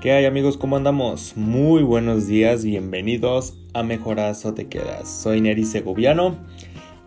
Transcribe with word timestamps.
¿Qué 0.00 0.12
hay 0.12 0.24
amigos? 0.24 0.56
¿Cómo 0.56 0.76
andamos? 0.76 1.36
Muy 1.36 1.82
buenos 1.82 2.26
días, 2.26 2.64
bienvenidos 2.64 3.58
a 3.74 3.82
Mejorazo 3.82 4.54
Te 4.54 4.66
Quedas. 4.66 5.10
Soy 5.10 5.42
Neri 5.42 5.66
Segoviano 5.66 6.38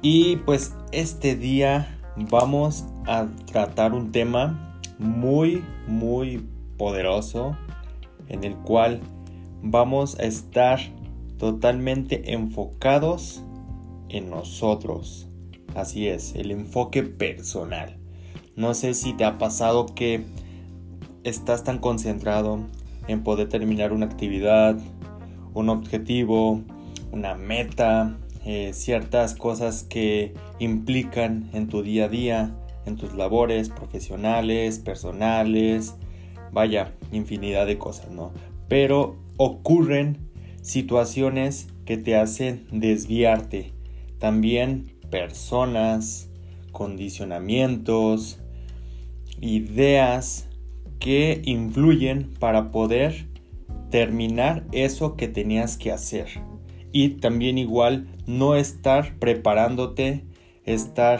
y 0.04 0.36
pues 0.46 0.76
este 0.92 1.36
día 1.36 2.00
vamos 2.30 2.86
a 3.08 3.26
tratar 3.52 3.94
un 3.94 4.12
tema 4.12 4.80
muy, 5.00 5.64
muy 5.88 6.48
poderoso 6.78 7.58
en 8.30 8.44
el 8.44 8.56
cual 8.58 9.00
vamos 9.64 10.20
a 10.20 10.26
estar 10.26 10.80
totalmente 11.40 12.32
enfocados 12.34 13.44
en 14.10 14.30
nosotros. 14.30 15.28
Así 15.74 16.08
es, 16.10 16.36
el 16.36 16.52
enfoque 16.52 17.02
personal. 17.02 17.98
No 18.56 18.76
sé 18.76 18.94
si 18.94 19.14
te 19.14 19.26
ha 19.26 19.40
pasado 19.40 19.88
que 19.96 20.24
estás 21.24 21.64
tan 21.64 21.80
concentrado 21.80 22.60
en 23.08 23.24
poder 23.24 23.50
terminar 23.50 23.94
una 23.94 24.06
actividad, 24.06 24.78
un 25.54 25.70
objetivo, 25.70 26.62
una 27.12 27.36
meta, 27.36 28.18
eh, 28.46 28.72
ciertas 28.74 29.36
cosas 29.36 29.84
que 29.84 30.34
implican 30.60 31.50
en 31.54 31.68
tu 31.68 31.84
día 31.84 32.06
a 32.06 32.10
día, 32.10 32.56
en 32.86 32.98
tus 32.98 33.14
labores 33.14 33.70
profesionales, 33.70 34.80
personales, 34.80 35.96
vaya, 36.52 36.94
infinidad 37.12 37.66
de 37.66 37.78
cosas, 37.78 38.12
¿no? 38.12 38.32
Pero 38.68 39.16
ocurren 39.38 40.18
situaciones 40.62 41.68
que 41.86 41.98
te 41.98 42.16
hacen 42.16 42.66
desviarte. 42.72 43.74
También 44.20 44.94
personas, 45.10 46.30
condicionamientos, 46.72 48.40
ideas 49.42 50.48
que 51.04 51.42
influyen 51.44 52.34
para 52.40 52.72
poder 52.72 53.28
terminar 53.92 54.64
eso 54.72 55.18
que 55.18 55.28
tenías 55.28 55.76
que 55.76 55.92
hacer. 55.92 56.30
Y 56.94 57.10
también 57.20 57.58
igual 57.58 58.08
no 58.26 58.56
estar 58.56 59.20
preparándote, 59.20 60.24
estar 60.64 61.20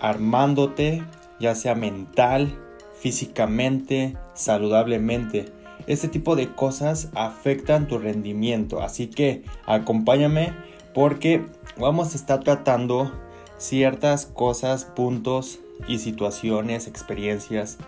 armándote, 0.00 1.04
ya 1.38 1.54
sea 1.54 1.76
mental, 1.76 2.58
físicamente, 2.98 4.16
saludablemente. 4.34 5.44
Este 5.86 6.08
tipo 6.08 6.34
de 6.34 6.52
cosas 6.52 7.12
afectan 7.14 7.86
tu 7.86 7.98
rendimiento. 7.98 8.82
Así 8.82 9.06
que 9.06 9.44
acompáñame 9.64 10.52
porque 10.92 11.46
vamos 11.78 12.14
a 12.14 12.16
estar 12.16 12.42
tratando 12.42 13.12
ciertas 13.58 14.26
cosas, 14.26 14.84
puntos 14.84 15.60
y 15.86 16.00
situaciones, 16.00 16.88
experiencias 16.88 17.78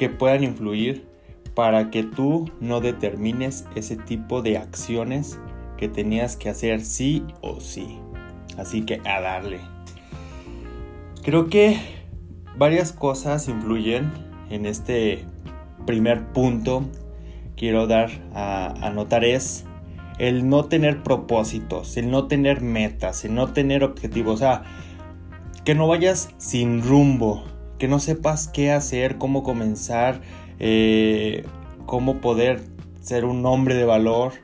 que 0.00 0.08
puedan 0.08 0.44
influir 0.44 1.04
para 1.54 1.90
que 1.90 2.02
tú 2.02 2.50
no 2.58 2.80
determines 2.80 3.66
ese 3.74 3.96
tipo 3.96 4.40
de 4.40 4.56
acciones 4.56 5.38
que 5.76 5.90
tenías 5.90 6.36
que 6.36 6.48
hacer 6.48 6.80
sí 6.80 7.22
o 7.42 7.60
sí. 7.60 7.98
Así 8.56 8.80
que 8.86 9.02
a 9.04 9.20
darle. 9.20 9.60
Creo 11.22 11.50
que 11.50 11.76
varias 12.56 12.92
cosas 12.92 13.46
influyen 13.46 14.10
en 14.48 14.64
este 14.64 15.26
primer 15.84 16.32
punto. 16.32 16.86
Quiero 17.54 17.86
dar 17.86 18.08
a, 18.32 18.68
a 18.80 18.88
notar 18.88 19.22
es 19.22 19.66
el 20.18 20.48
no 20.48 20.64
tener 20.64 21.02
propósitos, 21.02 21.98
el 21.98 22.10
no 22.10 22.26
tener 22.26 22.62
metas, 22.62 23.26
el 23.26 23.34
no 23.34 23.52
tener 23.52 23.84
objetivos. 23.84 24.36
O 24.36 24.38
sea, 24.38 24.62
que 25.62 25.74
no 25.74 25.86
vayas 25.88 26.30
sin 26.38 26.80
rumbo, 26.82 27.44
que 27.80 27.88
no 27.88 27.98
sepas 27.98 28.46
qué 28.46 28.70
hacer, 28.70 29.16
cómo 29.16 29.42
comenzar, 29.42 30.20
eh, 30.58 31.46
cómo 31.86 32.20
poder 32.20 32.60
ser 33.00 33.24
un 33.24 33.44
hombre 33.46 33.74
de 33.74 33.86
valor, 33.86 34.34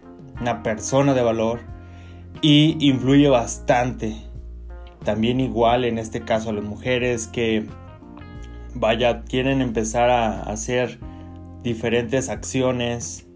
una 0.41 0.63
persona 0.63 1.13
de 1.13 1.21
valor 1.21 1.61
y 2.41 2.79
influye 2.81 3.29
bastante. 3.29 4.17
También 5.05 5.39
igual 5.39 5.85
en 5.85 5.99
este 5.99 6.23
caso 6.23 6.49
a 6.49 6.55
las 6.55 6.65
mujeres 6.65 7.27
que 7.27 7.67
vaya, 8.75 9.23
quieren 9.25 9.61
empezar 9.61 10.09
a 10.09 10.41
hacer 10.45 10.99
diferentes 11.63 12.31
acciones, 12.31 13.29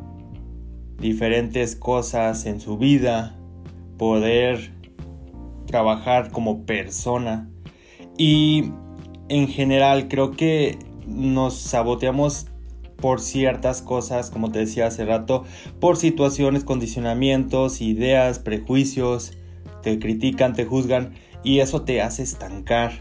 diferentes 0.99 1.77
cosas 1.77 2.47
en 2.47 2.59
su 2.59 2.79
vida, 2.79 3.37
poder 3.99 4.73
trabajar 5.67 6.31
como 6.31 6.65
persona 6.65 7.51
y 8.17 8.73
en 9.31 9.49
general 9.49 10.09
creo 10.09 10.33
que 10.33 10.79
nos 11.07 11.55
saboteamos 11.55 12.49
por 12.97 13.21
ciertas 13.21 13.81
cosas, 13.81 14.31
como 14.31 14.51
te 14.51 14.59
decía 14.59 14.89
hace 14.89 15.07
rato, 15.07 15.45
por 15.79 15.97
situaciones, 15.97 16.65
condicionamientos, 16.65 17.81
ideas, 17.81 18.41
prejuicios, 18.41 19.33
te 19.83 19.99
critican, 19.99 20.53
te 20.53 20.67
juzgan 20.67 21.15
y 21.43 21.61
eso 21.61 21.83
te 21.83 22.03
hace 22.03 22.23
estancar, 22.25 22.93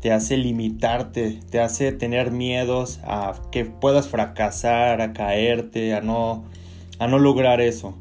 te 0.00 0.12
hace 0.12 0.36
limitarte, 0.36 1.40
te 1.50 1.60
hace 1.60 1.92
tener 1.92 2.32
miedos 2.32 3.00
a 3.04 3.40
que 3.50 3.64
puedas 3.64 4.08
fracasar, 4.08 5.00
a 5.00 5.12
caerte, 5.14 5.94
a 5.94 6.02
no 6.02 6.44
a 6.98 7.06
no 7.06 7.18
lograr 7.18 7.60
eso. 7.60 7.94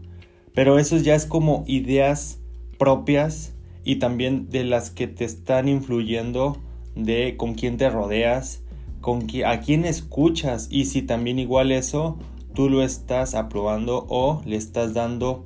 Pero 0.53 0.79
eso 0.79 0.97
ya 0.97 1.16
es 1.16 1.25
como 1.25 1.63
ideas 1.67 2.40
propias 2.78 3.53
y 3.84 3.97
también 3.97 4.50
de 4.50 4.63
las 4.63 4.90
que 4.90 5.07
te 5.07 5.25
están 5.25 5.67
influyendo 5.67 6.57
de 6.95 7.35
con 7.38 7.53
quién 7.53 7.78
te 7.78 7.89
rodeas, 7.89 8.63
con 9.01 9.28
a 9.45 9.59
quién 9.59 9.85
escuchas 9.85 10.67
y 10.72 10.85
si 10.85 11.01
también 11.01 11.39
igual 11.39 11.72
eso 11.72 12.17
tú 12.53 12.69
lo 12.69 12.81
estás 12.81 13.35
aprobando 13.35 14.06
o 14.09 14.41
le 14.45 14.56
estás 14.56 14.94
dando 14.94 15.45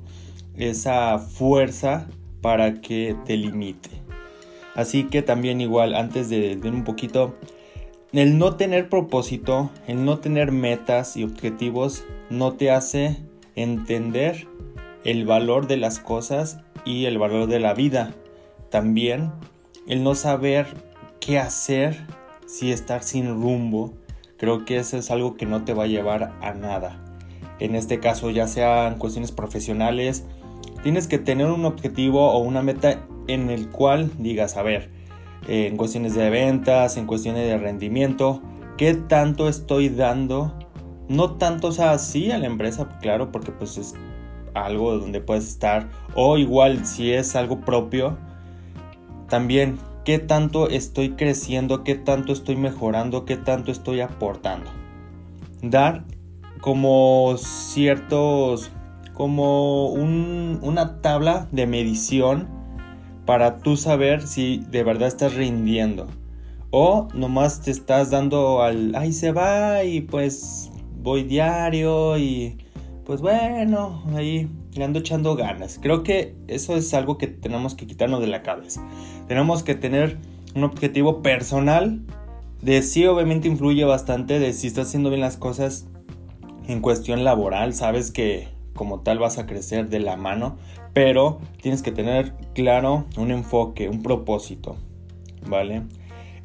esa 0.56 1.18
fuerza 1.18 2.08
para 2.40 2.80
que 2.80 3.16
te 3.26 3.36
limite. 3.36 3.90
Así 4.74 5.04
que 5.04 5.22
también 5.22 5.60
igual 5.60 5.94
antes 5.94 6.30
de 6.30 6.56
ver 6.56 6.72
un 6.72 6.84
poquito 6.84 7.34
el 8.12 8.38
no 8.38 8.56
tener 8.56 8.88
propósito, 8.88 9.70
el 9.86 10.04
no 10.04 10.18
tener 10.18 10.52
metas 10.52 11.16
y 11.16 11.24
objetivos 11.24 12.04
no 12.28 12.54
te 12.54 12.70
hace 12.70 13.18
entender 13.56 14.48
el 15.04 15.26
valor 15.26 15.66
de 15.66 15.76
las 15.76 15.98
cosas 15.98 16.58
y 16.84 17.04
el 17.04 17.18
valor 17.18 17.46
de 17.46 17.60
la 17.60 17.74
vida. 17.74 18.14
También 18.70 19.32
el 19.86 20.02
no 20.02 20.14
saber 20.14 20.66
qué 21.20 21.38
hacer 21.38 22.06
si 22.46 22.72
estar 22.72 23.02
sin 23.02 23.28
rumbo, 23.28 23.92
creo 24.36 24.64
que 24.64 24.78
eso 24.78 24.96
es 24.96 25.10
algo 25.10 25.36
que 25.36 25.46
no 25.46 25.64
te 25.64 25.74
va 25.74 25.84
a 25.84 25.86
llevar 25.86 26.32
a 26.40 26.54
nada. 26.54 27.04
En 27.60 27.74
este 27.74 28.00
caso, 28.00 28.30
ya 28.30 28.48
sean 28.48 28.96
cuestiones 28.96 29.32
profesionales, 29.32 30.24
tienes 30.82 31.06
que 31.06 31.18
tener 31.18 31.46
un 31.46 31.64
objetivo 31.64 32.32
o 32.32 32.38
una 32.38 32.62
meta 32.62 33.06
en 33.28 33.50
el 33.50 33.68
cual 33.68 34.10
digas, 34.18 34.56
a 34.56 34.62
ver, 34.62 34.90
en 35.46 35.76
cuestiones 35.76 36.14
de 36.14 36.30
ventas, 36.30 36.96
en 36.96 37.06
cuestiones 37.06 37.46
de 37.46 37.58
rendimiento, 37.58 38.42
¿qué 38.76 38.94
tanto 38.94 39.48
estoy 39.48 39.90
dando? 39.90 40.58
No 41.08 41.32
tanto, 41.36 41.68
o 41.68 41.72
sea, 41.72 41.98
sí 41.98 42.30
a 42.30 42.38
la 42.38 42.46
empresa, 42.46 42.98
claro, 43.00 43.30
porque 43.30 43.52
pues 43.52 43.76
es 43.76 43.94
algo 44.54 44.96
donde 44.96 45.20
puedes 45.20 45.46
estar, 45.46 45.88
o 46.14 46.38
igual 46.38 46.86
si 46.86 47.12
es 47.12 47.36
algo 47.36 47.60
propio, 47.60 48.18
también 49.28 49.78
qué 50.10 50.18
tanto 50.18 50.68
estoy 50.68 51.10
creciendo, 51.10 51.84
qué 51.84 51.94
tanto 51.94 52.32
estoy 52.32 52.56
mejorando, 52.56 53.24
qué 53.24 53.36
tanto 53.36 53.70
estoy 53.70 54.00
aportando. 54.00 54.68
Dar 55.62 56.04
como 56.60 57.36
ciertos, 57.36 58.72
como 59.14 59.86
una 59.90 61.00
tabla 61.00 61.46
de 61.52 61.68
medición 61.68 62.48
para 63.24 63.58
tú 63.58 63.76
saber 63.76 64.26
si 64.26 64.64
de 64.68 64.82
verdad 64.82 65.06
estás 65.06 65.34
rindiendo. 65.34 66.08
O 66.72 67.06
nomás 67.14 67.62
te 67.62 67.70
estás 67.70 68.10
dando 68.10 68.64
al, 68.64 68.96
ahí 68.96 69.12
se 69.12 69.30
va 69.30 69.84
y 69.84 70.00
pues 70.00 70.72
voy 71.00 71.22
diario 71.22 72.18
y 72.18 72.58
pues 73.04 73.20
bueno, 73.20 74.02
ahí 74.16 74.50
le 74.74 74.84
ando 74.84 75.00
echando 75.00 75.36
ganas. 75.36 75.78
Creo 75.80 76.02
que 76.02 76.34
eso 76.48 76.76
es 76.76 76.92
algo 76.94 77.18
que 77.18 77.26
tenemos 77.26 77.74
que 77.74 77.86
quitarnos 77.86 78.20
de 78.20 78.26
la 78.26 78.42
cabeza. 78.42 78.82
Tenemos 79.28 79.62
que 79.62 79.74
tener 79.74 80.18
un 80.54 80.64
objetivo 80.64 81.22
personal. 81.22 82.00
De 82.62 82.82
sí, 82.82 83.06
obviamente 83.06 83.48
influye 83.48 83.84
bastante 83.84 84.38
de 84.38 84.52
si 84.52 84.66
estás 84.66 84.88
haciendo 84.88 85.10
bien 85.10 85.20
las 85.22 85.36
cosas 85.36 85.86
en 86.68 86.80
cuestión 86.80 87.24
laboral. 87.24 87.74
Sabes 87.74 88.10
que 88.10 88.48
como 88.74 89.00
tal 89.00 89.18
vas 89.18 89.38
a 89.38 89.46
crecer 89.46 89.88
de 89.88 90.00
la 90.00 90.16
mano. 90.16 90.56
Pero 90.92 91.40
tienes 91.60 91.82
que 91.82 91.92
tener 91.92 92.34
claro 92.54 93.06
un 93.16 93.30
enfoque, 93.30 93.88
un 93.88 94.02
propósito. 94.02 94.76
¿Vale? 95.46 95.82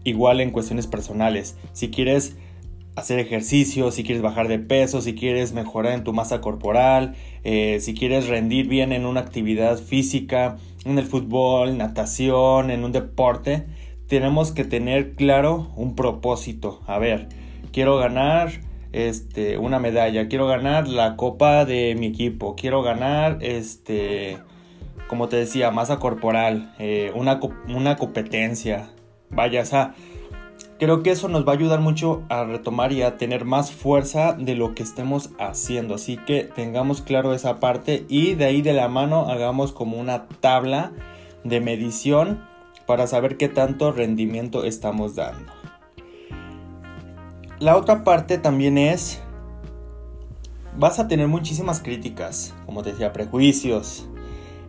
Igual 0.03 0.39
en 0.41 0.51
cuestiones 0.51 0.87
personales. 0.87 1.57
Si 1.73 1.89
quieres 1.89 2.37
hacer 2.95 3.19
ejercicio, 3.19 3.91
si 3.91 4.03
quieres 4.03 4.21
bajar 4.21 4.47
de 4.47 4.59
peso, 4.59 5.01
si 5.01 5.15
quieres 5.15 5.53
mejorar 5.53 5.93
en 5.93 6.03
tu 6.03 6.13
masa 6.13 6.41
corporal, 6.41 7.15
eh, 7.43 7.79
si 7.81 7.93
quieres 7.93 8.27
rendir 8.27 8.67
bien 8.67 8.91
en 8.91 9.05
una 9.05 9.21
actividad 9.21 9.77
física, 9.77 10.57
en 10.85 10.97
el 10.97 11.05
fútbol, 11.05 11.77
natación, 11.77 12.71
en 12.71 12.85
un 12.85 12.91
deporte, 12.91 13.65
tenemos 14.07 14.51
que 14.51 14.63
tener 14.63 15.15
claro 15.15 15.71
un 15.75 15.95
propósito. 15.95 16.81
A 16.87 16.99
ver, 16.99 17.27
quiero 17.71 17.97
ganar 17.97 18.61
este, 18.91 19.57
una 19.57 19.79
medalla, 19.79 20.27
quiero 20.27 20.47
ganar 20.47 20.87
la 20.87 21.17
copa 21.17 21.65
de 21.65 21.95
mi 21.95 22.07
equipo, 22.07 22.55
quiero 22.55 22.81
ganar, 22.81 23.39
este, 23.41 24.37
como 25.09 25.27
te 25.27 25.35
decía, 25.35 25.71
masa 25.71 25.99
corporal, 25.99 26.73
eh, 26.79 27.11
una, 27.13 27.39
una 27.67 27.97
competencia. 27.97 28.91
Vaya, 29.29 29.61
o 29.61 29.65
sea, 29.65 29.95
creo 30.79 31.03
que 31.03 31.11
eso 31.11 31.27
nos 31.27 31.47
va 31.47 31.53
a 31.53 31.55
ayudar 31.55 31.79
mucho 31.79 32.23
a 32.29 32.43
retomar 32.43 32.91
y 32.91 33.01
a 33.01 33.17
tener 33.17 33.45
más 33.45 33.71
fuerza 33.71 34.33
de 34.33 34.55
lo 34.55 34.75
que 34.75 34.83
estemos 34.83 35.31
haciendo. 35.39 35.95
Así 35.95 36.17
que 36.17 36.43
tengamos 36.43 37.01
claro 37.01 37.33
esa 37.33 37.59
parte 37.59 38.05
y 38.09 38.35
de 38.35 38.45
ahí 38.45 38.61
de 38.61 38.73
la 38.73 38.87
mano 38.87 39.29
hagamos 39.29 39.71
como 39.71 39.97
una 39.97 40.27
tabla 40.41 40.91
de 41.43 41.61
medición 41.61 42.43
para 42.85 43.07
saber 43.07 43.37
qué 43.37 43.49
tanto 43.49 43.91
rendimiento 43.91 44.63
estamos 44.63 45.15
dando. 45.15 45.51
La 47.59 47.77
otra 47.77 48.03
parte 48.03 48.37
también 48.37 48.77
es, 48.77 49.21
vas 50.77 50.99
a 50.99 51.07
tener 51.07 51.27
muchísimas 51.27 51.79
críticas, 51.79 52.53
como 52.65 52.83
te 52.83 52.91
decía, 52.91 53.13
prejuicios, 53.13 54.07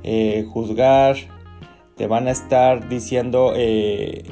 eh, 0.05 0.47
juzgar, 0.53 1.17
te 1.97 2.07
van 2.07 2.29
a 2.29 2.31
estar 2.31 2.89
diciendo 2.89 3.55
eh, 3.57 4.23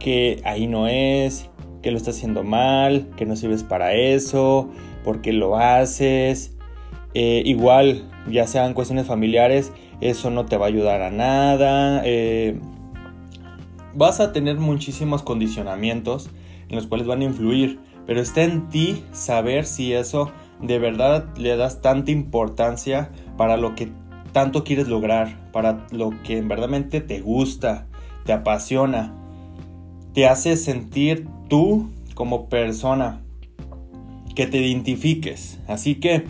que 0.00 0.40
ahí 0.44 0.66
no 0.66 0.88
es, 0.88 1.48
que 1.82 1.92
lo 1.92 1.96
estás 1.96 2.16
haciendo 2.16 2.42
mal, 2.42 3.08
que 3.16 3.24
no 3.24 3.36
sirves 3.36 3.62
para 3.62 3.94
eso, 3.94 4.68
porque 5.04 5.32
lo 5.32 5.56
haces. 5.56 6.56
Eh, 7.14 7.42
igual, 7.44 8.10
ya 8.28 8.48
sean 8.48 8.74
cuestiones 8.74 9.06
familiares, 9.06 9.72
eso 10.00 10.30
no 10.30 10.46
te 10.46 10.56
va 10.56 10.66
a 10.66 10.68
ayudar 10.68 11.02
a 11.02 11.10
nada. 11.10 12.02
vas 13.94 14.18
a 14.18 14.32
tener 14.32 14.56
muchísimos 14.56 15.22
condicionamientos 15.22 16.30
en 16.68 16.76
los 16.76 16.86
cuales 16.86 17.06
van 17.06 17.20
a 17.20 17.24
influir, 17.24 17.80
pero 18.06 18.20
está 18.20 18.42
en 18.42 18.68
ti 18.68 19.04
saber 19.12 19.66
si 19.66 19.92
eso 19.92 20.32
de 20.60 20.78
verdad 20.78 21.36
le 21.36 21.56
das 21.56 21.80
tanta 21.80 22.10
importancia 22.10 23.10
para 23.36 23.56
lo 23.56 23.74
que 23.74 23.90
tanto 24.32 24.64
quieres 24.64 24.88
lograr, 24.88 25.50
para 25.52 25.86
lo 25.90 26.10
que 26.22 26.38
en 26.38 26.48
verdad 26.48 26.68
te 26.88 27.20
gusta, 27.20 27.86
te 28.24 28.32
apasiona, 28.32 29.14
te 30.14 30.26
hace 30.26 30.56
sentir 30.56 31.26
tú 31.48 31.90
como 32.14 32.48
persona, 32.48 33.20
que 34.34 34.46
te 34.46 34.58
identifiques. 34.58 35.58
Así 35.68 35.96
que 35.96 36.24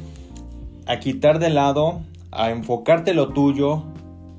a 0.86 0.98
quitar 0.98 1.38
de 1.38 1.50
lado, 1.50 2.00
a 2.30 2.50
enfocarte 2.50 3.14
lo 3.14 3.28
tuyo, 3.28 3.84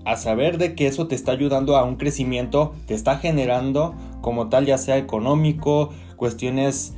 a 0.05 0.17
saber 0.17 0.57
de 0.57 0.75
que 0.75 0.87
eso 0.87 1.07
te 1.07 1.15
está 1.15 1.31
ayudando 1.31 1.77
a 1.77 1.83
un 1.83 1.95
crecimiento, 1.95 2.73
te 2.87 2.93
está 2.93 3.17
generando 3.17 3.95
como 4.21 4.49
tal, 4.49 4.65
ya 4.65 4.77
sea 4.77 4.97
económico, 4.97 5.89
cuestiones 6.15 6.93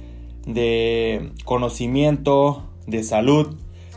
de 0.45 1.31
conocimiento, 1.45 2.63
de 2.87 3.03
salud. 3.03 3.55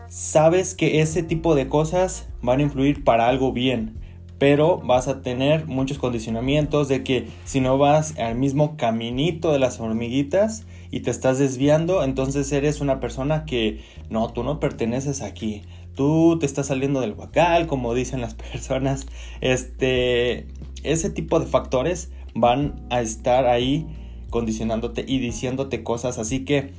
Sabes 0.08 0.75
que 0.75 1.00
ese 1.00 1.22
tipo 1.22 1.54
de 1.54 1.69
cosas 1.69 2.28
van 2.43 2.60
a 2.60 2.62
influir 2.62 3.04
para 3.04 3.28
algo 3.28 3.52
bien, 3.52 3.98
pero 4.38 4.78
vas 4.78 5.08
a 5.08 5.22
tener 5.22 5.66
muchos 5.66 5.98
condicionamientos 5.98 6.88
de 6.88 7.02
que 7.02 7.28
si 7.44 7.60
no 7.60 7.78
vas 7.78 8.18
al 8.18 8.34
mismo 8.34 8.76
caminito 8.76 9.52
de 9.52 9.58
las 9.58 9.80
hormiguitas 9.80 10.66
y 10.90 11.00
te 11.00 11.10
estás 11.10 11.38
desviando, 11.38 12.04
entonces 12.04 12.50
eres 12.52 12.80
una 12.80 13.00
persona 13.00 13.44
que 13.44 13.80
no, 14.10 14.32
tú 14.32 14.42
no 14.42 14.60
perteneces 14.60 15.22
aquí. 15.22 15.62
Tú 15.94 16.38
te 16.38 16.44
estás 16.44 16.66
saliendo 16.66 17.00
del 17.00 17.12
huacal, 17.12 17.66
como 17.66 17.94
dicen 17.94 18.20
las 18.20 18.34
personas. 18.52 19.06
Este, 19.40 20.46
ese 20.82 21.08
tipo 21.10 21.40
de 21.40 21.46
factores 21.46 22.10
van 22.34 22.86
a 22.90 23.00
estar 23.00 23.46
ahí 23.46 23.86
condicionándote 24.28 25.04
y 25.06 25.18
diciéndote 25.18 25.82
cosas. 25.82 26.18
Así 26.18 26.44
que 26.44 26.72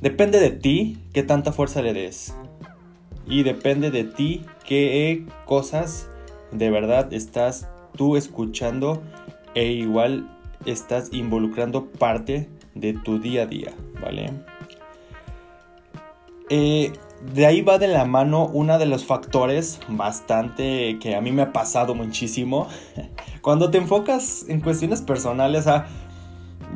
depende 0.00 0.38
de 0.38 0.50
ti 0.50 0.98
qué 1.12 1.24
tanta 1.24 1.52
fuerza 1.52 1.82
le 1.82 1.92
des. 1.92 2.34
Y 3.26 3.42
depende 3.42 3.90
de 3.90 4.04
ti 4.04 4.42
qué 4.66 5.26
cosas 5.46 6.08
de 6.52 6.70
verdad 6.70 7.12
estás 7.12 7.68
tú 7.96 8.16
escuchando 8.16 9.02
e 9.54 9.66
igual 9.72 10.28
estás 10.66 11.12
involucrando 11.12 11.86
parte 11.86 12.48
de 12.74 12.94
tu 12.94 13.18
día 13.18 13.42
a 13.42 13.46
día, 13.46 13.72
¿vale? 14.00 14.30
Eh, 16.48 16.92
de 17.34 17.46
ahí 17.46 17.62
va 17.62 17.78
de 17.78 17.88
la 17.88 18.04
mano 18.04 18.46
uno 18.46 18.78
de 18.78 18.86
los 18.86 19.04
factores 19.04 19.80
bastante 19.88 20.98
que 20.98 21.14
a 21.14 21.20
mí 21.20 21.32
me 21.32 21.42
ha 21.42 21.52
pasado 21.52 21.94
muchísimo. 21.94 22.68
Cuando 23.42 23.70
te 23.70 23.78
enfocas 23.78 24.44
en 24.48 24.60
cuestiones 24.60 25.02
personales, 25.02 25.66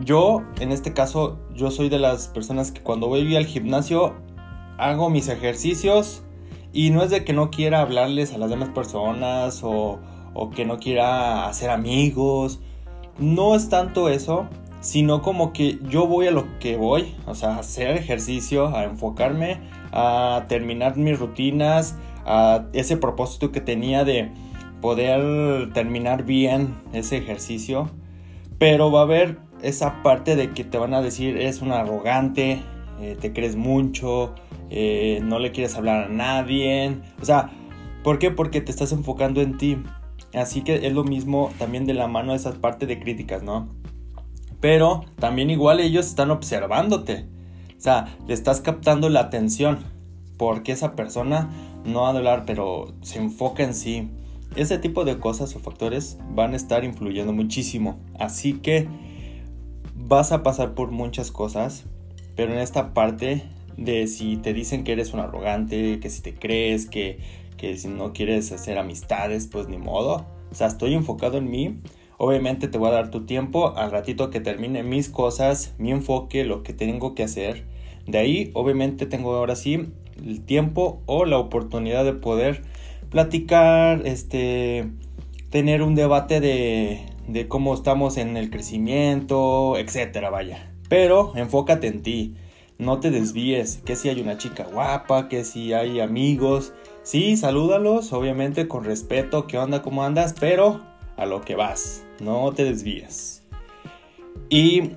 yo 0.05 0.43
en 0.61 0.73
este 0.73 0.93
caso, 0.93 1.39
yo 1.55 1.71
soy 1.71 1.89
de 1.89 1.99
las 1.99 2.29
personas 2.29 2.71
que 2.71 2.83
cuando 2.83 3.09
voy 3.09 3.37
al 3.37 3.47
gimnasio 3.47 4.15
hago 4.79 5.11
mis 5.11 5.29
ejercicios 5.29 6.23
y 6.77 6.91
no 6.91 7.03
es 7.03 7.09
de 7.09 7.25
que 7.25 7.33
no 7.33 7.51
quiera 7.51 7.81
hablarles 7.81 8.35
a 8.35 8.39
las 8.39 8.51
demás 8.51 8.69
personas 8.69 9.63
o, 9.65 9.99
que 10.55 10.67
no 10.67 10.77
quiera 10.79 11.49
hacer 11.49 11.71
amigos. 11.71 12.61
No 13.19 13.55
es 13.55 13.71
tanto 13.71 14.11
eso, 14.11 14.47
sino 14.81 15.23
como 15.23 15.55
que 15.55 15.79
yo 15.89 16.07
voy 16.07 16.27
a 16.27 16.33
lo 16.33 16.59
que 16.59 16.77
voy, 16.77 17.15
o 17.25 17.35
sea, 17.35 17.55
a 17.55 17.61
hacer 17.61 17.97
ejercicio, 17.97 18.77
a 18.77 18.85
enfocarme, 18.85 19.59
a 19.91 20.45
terminar 20.49 20.99
mis 20.99 21.19
rutinas, 21.19 21.97
a 22.27 22.67
ese 22.75 22.99
propósito 22.99 23.53
que 23.53 23.63
tenía 23.63 24.05
de 24.05 24.31
poder 24.83 25.73
terminar 25.73 26.25
bien 26.25 26.75
ese 26.93 27.17
ejercicio. 27.17 27.89
Pero 28.59 28.93
va 28.93 29.01
a 29.01 29.05
haber 29.05 29.39
esa 29.63 30.03
parte 30.03 30.37
de 30.37 30.51
que 30.51 30.63
te 30.63 30.77
van 30.77 30.93
a 30.93 31.01
decir 31.01 31.39
es 31.39 31.63
un 31.63 31.73
arrogante, 31.73 32.61
eh, 33.01 33.17
te 33.21 33.33
crees 33.33 33.57
mucho, 33.57 34.35
eh, 34.71 35.21
no 35.23 35.39
le 35.39 35.53
quieres 35.53 35.77
hablar 35.77 36.05
a 36.05 36.09
nadie. 36.09 36.97
O 37.21 37.25
sea, 37.25 37.51
¿por 38.03 38.19
qué? 38.19 38.31
Porque 38.31 38.61
te 38.61 38.71
estás 38.71 38.93
enfocando 38.93 39.41
en 39.41 39.59
ti. 39.59 39.79
Así 40.35 40.63
que 40.63 40.87
es 40.87 40.93
lo 40.93 41.05
mismo 41.05 41.51
también 41.59 41.87
de 41.87 41.95
la 41.95 42.09
mano 42.09 42.33
de 42.33 42.39
esa 42.39 42.53
parte 42.53 42.87
de 42.87 42.99
críticas, 42.99 43.43
¿no? 43.43 43.69
Pero 44.61 45.05
también 45.19 45.51
igual 45.51 45.81
ellos 45.81 46.07
están 46.07 46.31
observándote. 46.31 47.27
O 47.77 47.81
sea, 47.81 48.17
le 48.27 48.35
estás 48.35 48.61
captando 48.61 49.09
la 49.09 49.21
atención. 49.21 49.79
Porque 50.37 50.73
esa 50.73 50.95
persona 50.97 51.49
no 51.85 52.03
va 52.03 52.09
a 52.09 52.17
hablar, 52.17 52.45
pero 52.47 52.93
se 53.03 53.19
enfoca 53.19 53.63
en 53.63 53.75
sí. 53.75 54.11
Ese 54.55 54.79
tipo 54.79 55.05
de 55.05 55.19
cosas 55.19 55.55
o 55.57 55.61
factores 55.61 56.19
van 56.35 56.53
a 56.53 56.57
estar 56.57 56.85
influyendo 56.85 57.33
muchísimo. 57.33 57.99
Así 58.19 58.55
que 58.55 58.89
vas 59.95 60.33
a 60.33 60.43
pasar 60.43 60.75
por 60.75 60.91
muchas 60.91 61.31
cosas. 61.31 61.87
Pero 62.37 62.53
en 62.53 62.59
esta 62.59 62.95
parte 62.95 63.43
de 63.77 64.07
si 64.07 64.37
te 64.37 64.53
dicen 64.53 64.85
que 64.85 64.93
eres 64.93 65.13
un 65.13 65.21
arrogante, 65.21 65.99
que 66.01 66.11
si 66.11 66.23
te 66.23 66.35
crees, 66.35 66.87
que, 66.87 67.19
que 67.57 67.77
si 67.77 67.89
no 67.89 68.13
quieres 68.13 68.53
hacer 68.53 68.79
amistades, 68.79 69.49
pues 69.49 69.69
ni 69.69 69.79
modo. 69.79 70.27
O 70.51 70.55
sea, 70.55 70.69
estoy 70.69 70.95
enfocado 70.95 71.39
en 71.39 71.51
mí 71.51 71.81
Obviamente 72.19 72.69
te 72.69 72.79
voy 72.79 72.89
a 72.89 72.93
dar 72.93 73.11
tu 73.11 73.27
tiempo 73.27 73.77
al 73.77 73.91
ratito 73.91 74.31
que 74.31 74.41
termine 74.41 74.83
mis 74.83 75.11
cosas, 75.11 75.75
mi 75.79 75.91
enfoque, 75.91 76.45
lo 76.45 76.63
que 76.63 76.73
tengo 76.73 77.15
que 77.15 77.23
hacer. 77.23 77.65
De 78.07 78.19
ahí, 78.19 78.51
obviamente, 78.55 79.05
tengo 79.05 79.35
ahora 79.35 79.55
sí 79.55 79.89
el 80.25 80.41
tiempo 80.41 81.03
o 81.05 81.27
la 81.27 81.37
oportunidad 81.37 82.05
de 82.05 82.15
poder 82.15 82.63
platicar, 83.11 84.07
este, 84.07 84.87
tener 85.51 85.83
un 85.83 85.95
debate 85.95 86.41
de, 86.41 87.01
de 87.29 87.49
cómo 87.49 87.75
estamos 87.75 88.17
en 88.17 88.39
el 88.39 88.49
crecimiento, 88.49 89.77
etcétera, 89.77 90.31
vaya. 90.31 90.73
Pero 90.89 91.33
enfócate 91.35 91.87
en 91.87 92.03
ti, 92.03 92.35
no 92.79 93.01
te 93.01 93.11
desvíes, 93.11 93.81
que 93.85 93.97
si 93.97 94.09
hay 94.09 94.21
una 94.21 94.39
chica 94.39 94.65
guapa, 94.65 95.29
que 95.29 95.45
si 95.45 95.73
hay 95.73 96.01
amigos, 96.01 96.73
sí, 97.03 97.37
salúdalos, 97.37 98.13
obviamente 98.13 98.69
con 98.69 98.85
respeto, 98.85 99.47
qué 99.47 99.59
onda, 99.59 99.83
cómo 99.83 100.05
andas, 100.05 100.35
pero 100.39 100.83
a 101.17 101.27
lo 101.27 101.43
que 101.43 101.57
vas, 101.57 102.05
no 102.21 102.53
te 102.53 102.65
desvíes. 102.65 103.43
Y 104.49 104.93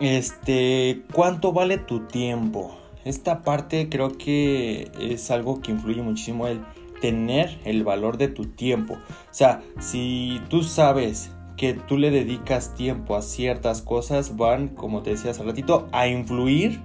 este, 0.00 1.02
¿cuánto 1.12 1.52
vale 1.52 1.78
tu 1.78 2.06
tiempo? 2.06 2.78
Esta 3.04 3.42
parte 3.42 3.88
creo 3.90 4.16
que 4.16 4.90
es 4.98 5.30
algo 5.30 5.60
que 5.60 5.72
influye 5.72 6.02
muchísimo 6.02 6.46
el 6.46 6.60
tener 7.00 7.58
el 7.64 7.84
valor 7.84 8.16
de 8.16 8.28
tu 8.28 8.46
tiempo. 8.46 8.94
O 8.94 9.34
sea, 9.34 9.62
si 9.78 10.40
tú 10.48 10.62
sabes 10.62 11.30
que 11.56 11.74
tú 11.74 11.98
le 11.98 12.10
dedicas 12.10 12.74
tiempo 12.74 13.16
a 13.16 13.22
ciertas 13.22 13.82
cosas, 13.82 14.36
van, 14.36 14.68
como 14.68 15.02
te 15.02 15.10
decía 15.10 15.30
hace 15.30 15.44
ratito, 15.44 15.86
a 15.92 16.08
influir 16.08 16.80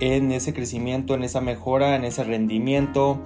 en 0.00 0.30
ese 0.32 0.52
crecimiento, 0.52 1.14
en 1.14 1.24
esa 1.24 1.40
mejora, 1.40 1.96
en 1.96 2.04
ese 2.04 2.24
rendimiento, 2.24 3.20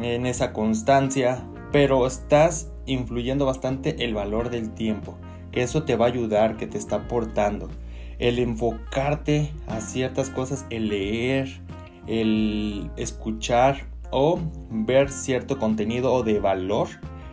en 0.00 0.26
esa 0.26 0.52
constancia, 0.52 1.44
pero 1.72 2.06
estás 2.06 2.70
influyendo 2.86 3.46
bastante 3.46 4.04
el 4.04 4.14
valor 4.14 4.50
del 4.50 4.70
tiempo, 4.70 5.16
que 5.50 5.62
eso 5.62 5.82
te 5.82 5.96
va 5.96 6.06
a 6.06 6.08
ayudar, 6.08 6.56
que 6.56 6.66
te 6.66 6.78
está 6.78 6.96
aportando. 6.96 7.68
El 8.18 8.38
enfocarte 8.38 9.50
a 9.66 9.80
ciertas 9.80 10.30
cosas, 10.30 10.66
el 10.70 10.88
leer, 10.88 11.60
el 12.06 12.90
escuchar 12.96 13.86
o 14.10 14.38
ver 14.70 15.10
cierto 15.10 15.58
contenido 15.58 16.12
o 16.12 16.22
de 16.22 16.38
valor 16.38 16.88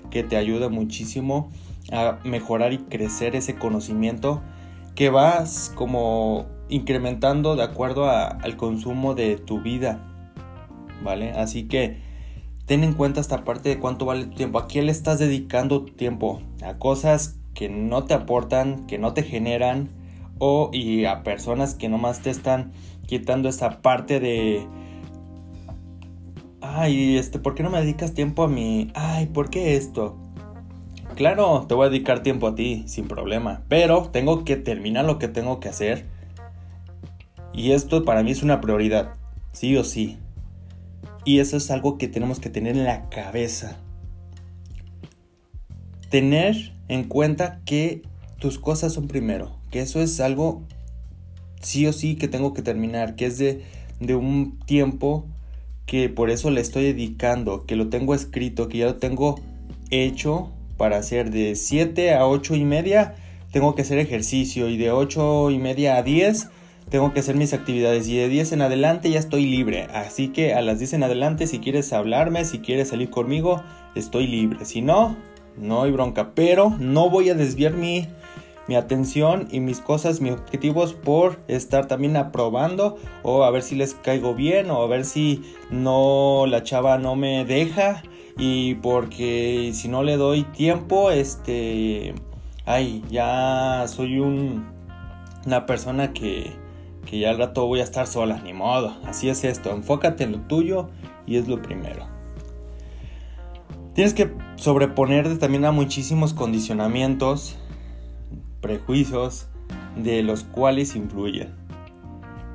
que 0.09 0.23
te 0.23 0.37
ayuda 0.37 0.69
muchísimo 0.69 1.49
a 1.91 2.19
mejorar 2.23 2.73
y 2.73 2.79
crecer 2.79 3.35
ese 3.35 3.55
conocimiento 3.55 4.41
que 4.95 5.09
vas 5.09 5.71
como 5.75 6.45
incrementando 6.69 7.55
de 7.55 7.63
acuerdo 7.63 8.09
al 8.09 8.57
consumo 8.57 9.15
de 9.15 9.37
tu 9.37 9.61
vida, 9.61 9.99
¿vale? 11.03 11.31
Así 11.31 11.67
que 11.67 12.01
ten 12.65 12.83
en 12.83 12.93
cuenta 12.93 13.19
esta 13.19 13.43
parte 13.43 13.69
de 13.69 13.79
cuánto 13.79 14.05
vale 14.05 14.25
tu 14.25 14.35
tiempo. 14.35 14.59
¿A 14.59 14.67
quién 14.67 14.85
le 14.85 14.91
estás 14.91 15.19
dedicando 15.19 15.83
tu 15.83 15.93
tiempo? 15.93 16.41
A 16.63 16.77
cosas 16.77 17.39
que 17.53 17.69
no 17.69 18.05
te 18.05 18.13
aportan, 18.13 18.85
que 18.87 18.97
no 18.97 19.13
te 19.13 19.23
generan, 19.23 19.89
o 20.39 20.69
y 20.73 21.05
a 21.05 21.23
personas 21.23 21.75
que 21.75 21.89
nomás 21.89 22.21
te 22.21 22.29
están 22.29 22.71
quitando 23.05 23.49
esa 23.49 23.81
parte 23.81 24.19
de 24.19 24.65
ay, 26.61 27.17
este, 27.17 27.39
¿por 27.39 27.53
qué 27.55 27.63
no 27.63 27.69
me 27.69 27.79
dedicas 27.79 28.13
tiempo 28.13 28.43
a 28.43 28.47
mí? 28.47 28.91
Ay, 28.95 29.27
¿por 29.27 29.49
qué 29.49 29.75
esto? 29.75 30.20
Claro, 31.15 31.65
te 31.67 31.75
voy 31.75 31.87
a 31.87 31.89
dedicar 31.89 32.23
tiempo 32.23 32.47
a 32.47 32.55
ti, 32.55 32.83
sin 32.87 33.07
problema, 33.07 33.63
pero 33.67 34.09
tengo 34.11 34.45
que 34.45 34.55
terminar 34.55 35.05
lo 35.05 35.19
que 35.19 35.27
tengo 35.27 35.59
que 35.59 35.69
hacer. 35.69 36.05
Y 37.53 37.71
esto 37.71 38.05
para 38.05 38.23
mí 38.23 38.31
es 38.31 38.43
una 38.43 38.61
prioridad, 38.61 39.13
sí 39.51 39.75
o 39.75 39.83
sí. 39.83 40.17
Y 41.25 41.39
eso 41.39 41.57
es 41.57 41.69
algo 41.69 41.97
que 41.97 42.07
tenemos 42.07 42.39
que 42.39 42.49
tener 42.49 42.77
en 42.77 42.85
la 42.85 43.09
cabeza. 43.09 43.77
Tener 46.09 46.73
en 46.87 47.03
cuenta 47.03 47.61
que 47.65 48.01
tus 48.39 48.57
cosas 48.57 48.93
son 48.93 49.07
primero, 49.07 49.51
que 49.69 49.81
eso 49.81 50.01
es 50.01 50.19
algo 50.19 50.63
sí 51.61 51.85
o 51.87 51.93
sí 51.93 52.15
que 52.15 52.27
tengo 52.27 52.53
que 52.53 52.61
terminar, 52.61 53.15
que 53.15 53.27
es 53.27 53.37
de, 53.37 53.63
de 53.99 54.15
un 54.15 54.59
tiempo 54.59 55.27
que 55.85 56.09
por 56.09 56.29
eso 56.29 56.49
le 56.49 56.61
estoy 56.61 56.83
dedicando, 56.83 57.65
que 57.65 57.75
lo 57.75 57.89
tengo 57.89 58.15
escrito, 58.15 58.67
que 58.67 58.79
ya 58.79 58.85
lo 58.85 58.95
tengo 58.95 59.39
hecho 59.89 60.51
para 60.81 60.97
hacer 60.97 61.29
de 61.29 61.53
7 61.53 62.15
a 62.15 62.25
8 62.25 62.55
y 62.55 62.65
media. 62.65 63.13
Tengo 63.51 63.75
que 63.75 63.83
hacer 63.83 63.99
ejercicio 63.99 64.67
y 64.67 64.77
de 64.77 64.89
8 64.89 65.51
y 65.51 65.59
media 65.59 65.97
a 65.97 66.01
10 66.01 66.49
tengo 66.89 67.13
que 67.13 67.19
hacer 67.19 67.35
mis 67.35 67.53
actividades 67.53 68.07
y 68.07 68.17
de 68.17 68.27
10 68.27 68.53
en 68.53 68.63
adelante 68.63 69.11
ya 69.11 69.19
estoy 69.19 69.45
libre. 69.45 69.83
Así 69.93 70.29
que 70.29 70.55
a 70.55 70.61
las 70.63 70.79
10 70.79 70.93
en 70.93 71.03
adelante 71.03 71.45
si 71.45 71.59
quieres 71.59 71.93
hablarme, 71.93 72.45
si 72.45 72.61
quieres 72.61 72.89
salir 72.89 73.11
conmigo, 73.11 73.61
estoy 73.93 74.25
libre. 74.25 74.65
Si 74.65 74.81
no, 74.81 75.15
no 75.55 75.83
hay 75.83 75.91
bronca. 75.91 76.31
Pero 76.33 76.75
no 76.79 77.11
voy 77.11 77.29
a 77.29 77.35
desviar 77.35 77.73
mi 77.73 78.07
mi 78.67 78.77
atención 78.77 79.49
y 79.51 79.59
mis 79.59 79.81
cosas, 79.81 80.21
mis 80.21 80.31
objetivos 80.31 80.93
por 80.93 81.39
estar 81.47 81.87
también 81.87 82.15
aprobando 82.15 82.97
o 83.21 83.43
a 83.43 83.51
ver 83.51 83.63
si 83.63 83.75
les 83.75 83.95
caigo 83.95 84.33
bien 84.33 84.71
o 84.71 84.81
a 84.81 84.87
ver 84.87 85.03
si 85.03 85.43
no 85.69 86.45
la 86.47 86.63
chava 86.63 86.97
no 86.97 87.15
me 87.15 87.43
deja 87.43 88.01
y 88.37 88.75
porque 88.75 89.71
si 89.73 89.87
no 89.87 90.03
le 90.03 90.17
doy 90.17 90.43
tiempo, 90.43 91.11
este, 91.11 92.13
ay, 92.65 93.03
ya 93.09 93.85
soy 93.87 94.19
un, 94.19 94.65
una 95.45 95.65
persona 95.65 96.13
que, 96.13 96.51
que 97.05 97.19
ya 97.19 97.31
al 97.31 97.37
rato 97.37 97.67
voy 97.67 97.79
a 97.79 97.83
estar 97.83 98.07
sola, 98.07 98.41
ni 98.43 98.53
modo, 98.53 98.95
así 99.05 99.29
es 99.29 99.43
esto, 99.43 99.71
enfócate 99.71 100.23
en 100.23 100.33
lo 100.33 100.39
tuyo 100.41 100.89
y 101.25 101.37
es 101.37 101.47
lo 101.47 101.61
primero. 101.61 102.07
Tienes 103.93 104.13
que 104.13 104.31
sobreponerte 104.55 105.35
también 105.35 105.65
a 105.65 105.71
muchísimos 105.71 106.33
condicionamientos 106.33 107.57
prejuicios 108.61 109.47
de 109.97 110.23
los 110.23 110.43
cuales 110.43 110.95
influyen. 110.95 111.49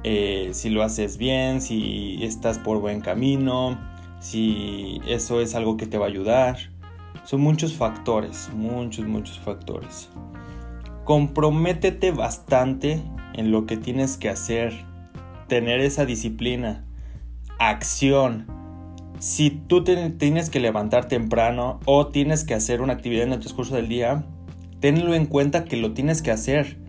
Eh, 0.03 0.51
si 0.53 0.71
lo 0.71 0.83
haces 0.83 1.19
bien, 1.19 1.61
si 1.61 2.19
estás 2.23 2.59
por 2.59 2.81
buen 2.81 3.01
camino, 3.01 3.79
si 4.21 5.01
eso 5.07 5.41
es 5.41 5.55
algo 5.55 5.77
que 5.77 5.87
te 5.87 5.99
va 5.99 6.07
a 6.07 6.09
ayudar. 6.09 6.57
Son 7.25 7.41
muchos 7.41 7.75
factores, 7.75 8.51
muchos, 8.55 9.07
muchos 9.07 9.39
factores. 9.39 10.09
Comprométete 11.05 12.11
bastante 12.11 13.03
en 13.35 13.51
lo 13.51 13.67
que 13.67 13.77
tienes 13.77 14.17
que 14.17 14.29
hacer. 14.29 14.73
Tener 15.49 15.81
esa 15.81 16.05
disciplina. 16.05 16.85
Acción. 17.59 18.47
Si 19.19 19.51
tú 19.51 19.83
tienes 19.83 20.51
que 20.51 20.61
levantar 20.61 21.09
temprano 21.09 21.81
o 21.85 22.09
tienes 22.09 22.45
que 22.45 22.55
hacer 22.55 22.83
una 22.83 22.93
actividad 22.93 23.25
en 23.25 23.33
el 23.33 23.41
transcurso 23.41 23.75
del 23.77 23.89
día, 23.89 24.27
tenlo 24.81 25.15
en 25.15 25.27
cuenta 25.27 25.65
que 25.65 25.77
lo 25.77 25.95
tienes 25.95 26.23
que 26.23 26.31
hacer. 26.31 26.86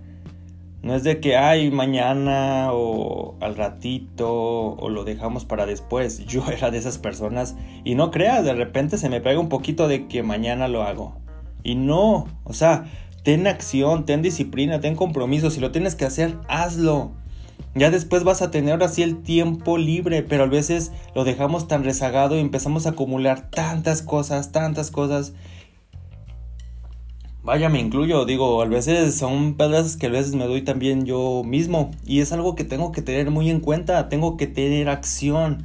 No 0.88 0.96
es 0.96 1.04
de 1.04 1.20
que, 1.20 1.36
ay, 1.36 1.70
mañana 1.70 2.70
o 2.72 3.36
al 3.42 3.58
ratito 3.58 4.30
o 4.32 4.88
lo 4.88 5.04
dejamos 5.04 5.44
para 5.44 5.66
después. 5.66 6.26
Yo 6.28 6.48
era 6.50 6.72
de 6.72 6.78
esas 6.78 6.98
personas 6.98 7.58
y 7.84 7.96
no 7.96 8.10
creas, 8.10 8.46
de 8.46 8.54
repente 8.54 8.98
se 8.98 9.10
me 9.10 9.20
pega 9.20 9.38
un 9.38 9.50
poquito 9.50 9.90
de 9.90 10.08
que 10.08 10.24
mañana 10.24 10.70
lo 10.70 10.84
hago. 10.84 11.18
Y 11.62 11.76
no, 11.76 12.28
o 12.46 12.54
sea, 12.54 12.86
ten 13.24 13.48
acción, 13.48 14.06
ten 14.06 14.22
disciplina, 14.22 14.80
ten 14.80 14.96
compromiso. 14.96 15.50
Si 15.50 15.60
lo 15.60 15.72
tienes 15.72 15.96
que 15.96 16.06
hacer, 16.06 16.38
hazlo. 16.48 17.12
Ya 17.76 17.92
después 17.92 18.24
vas 18.24 18.42
a 18.42 18.50
tener 18.50 18.82
así 18.82 19.04
el 19.04 19.22
tiempo 19.24 19.78
libre, 19.78 20.24
pero 20.24 20.44
a 20.44 20.48
veces 20.48 20.94
lo 21.14 21.26
dejamos 21.26 21.68
tan 21.68 21.84
rezagado 21.84 22.38
y 22.38 22.40
empezamos 22.40 22.86
a 22.86 22.92
acumular 22.92 23.50
tantas 23.50 24.02
cosas, 24.02 24.54
tantas 24.54 24.90
cosas 24.90 25.34
Vaya, 27.48 27.70
me 27.70 27.80
incluyo, 27.80 28.26
digo, 28.26 28.62
a 28.62 28.66
veces 28.66 29.16
son 29.16 29.54
pedazos 29.54 29.96
que 29.96 30.08
a 30.08 30.10
veces 30.10 30.36
me 30.36 30.48
doy 30.48 30.64
también 30.64 31.06
yo 31.06 31.44
mismo 31.46 31.92
y 32.06 32.20
es 32.20 32.34
algo 32.34 32.56
que 32.56 32.66
tengo 32.66 32.92
que 32.92 33.02
tener 33.02 33.32
muy 33.32 33.50
en 33.50 33.62
cuenta, 33.62 34.10
tengo 34.10 34.36
que 34.36 34.48
tener 34.48 34.90
acción. 34.90 35.64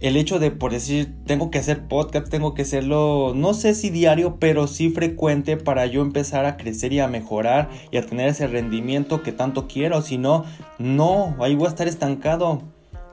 El 0.00 0.16
hecho 0.16 0.40
de, 0.40 0.50
por 0.50 0.72
decir, 0.72 1.14
tengo 1.24 1.52
que 1.52 1.58
hacer 1.60 1.86
podcast, 1.86 2.28
tengo 2.30 2.52
que 2.54 2.62
hacerlo, 2.62 3.32
no 3.32 3.54
sé 3.54 3.76
si 3.76 3.90
diario, 3.90 4.38
pero 4.40 4.66
sí 4.66 4.90
frecuente 4.90 5.56
para 5.56 5.86
yo 5.86 6.02
empezar 6.02 6.46
a 6.46 6.56
crecer 6.56 6.92
y 6.92 6.98
a 6.98 7.06
mejorar 7.06 7.70
y 7.92 7.98
a 7.98 8.04
tener 8.04 8.28
ese 8.28 8.48
rendimiento 8.48 9.22
que 9.22 9.30
tanto 9.30 9.68
quiero. 9.68 10.02
Si 10.02 10.18
no, 10.18 10.44
no, 10.80 11.36
ahí 11.38 11.54
voy 11.54 11.66
a 11.66 11.70
estar 11.70 11.86
estancado. 11.86 12.60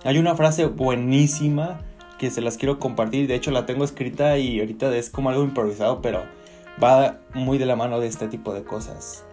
Hay 0.06 0.18
una 0.18 0.34
frase 0.34 0.66
buenísima 0.66 1.82
que 2.18 2.32
se 2.32 2.42
las 2.42 2.58
quiero 2.58 2.80
compartir, 2.80 3.28
de 3.28 3.36
hecho 3.36 3.52
la 3.52 3.68
tengo 3.68 3.84
escrita 3.84 4.40
y 4.40 4.60
ahorita 4.60 4.96
es 4.98 5.12
como 5.12 5.30
algo 5.30 5.44
improvisado, 5.44 6.02
pero 6.02 6.41
va 6.82 7.20
muy 7.34 7.58
de 7.58 7.66
la 7.66 7.76
mano 7.76 8.00
de 8.00 8.08
este 8.08 8.28
tipo 8.28 8.54
de 8.54 8.64
cosas. 8.64 9.26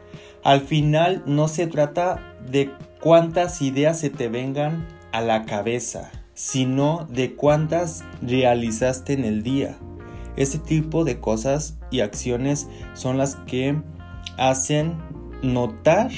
Al 0.45 0.61
final 0.61 1.23
no 1.27 1.49
se 1.49 1.67
trata 1.67 2.37
de 2.49 2.71
cuántas 3.01 3.61
ideas 3.63 3.99
se 3.99 4.11
te 4.11 4.29
vengan 4.29 4.87
a 5.13 5.21
la 5.21 5.45
cabeza, 5.45 6.11
sino 6.35 7.07
de 7.11 7.35
cuántas 7.35 8.05
realizaste 8.23 9.13
en 9.13 9.25
el 9.25 9.43
día. 9.43 9.77
Este 10.37 10.59
tipo 10.59 11.05
de 11.05 11.19
cosas 11.19 11.77
y 11.91 12.01
acciones 12.01 12.69
son 12.95 13.19
las 13.19 13.35
que 13.35 13.77
hacen 14.37 14.97
notar 15.43 16.11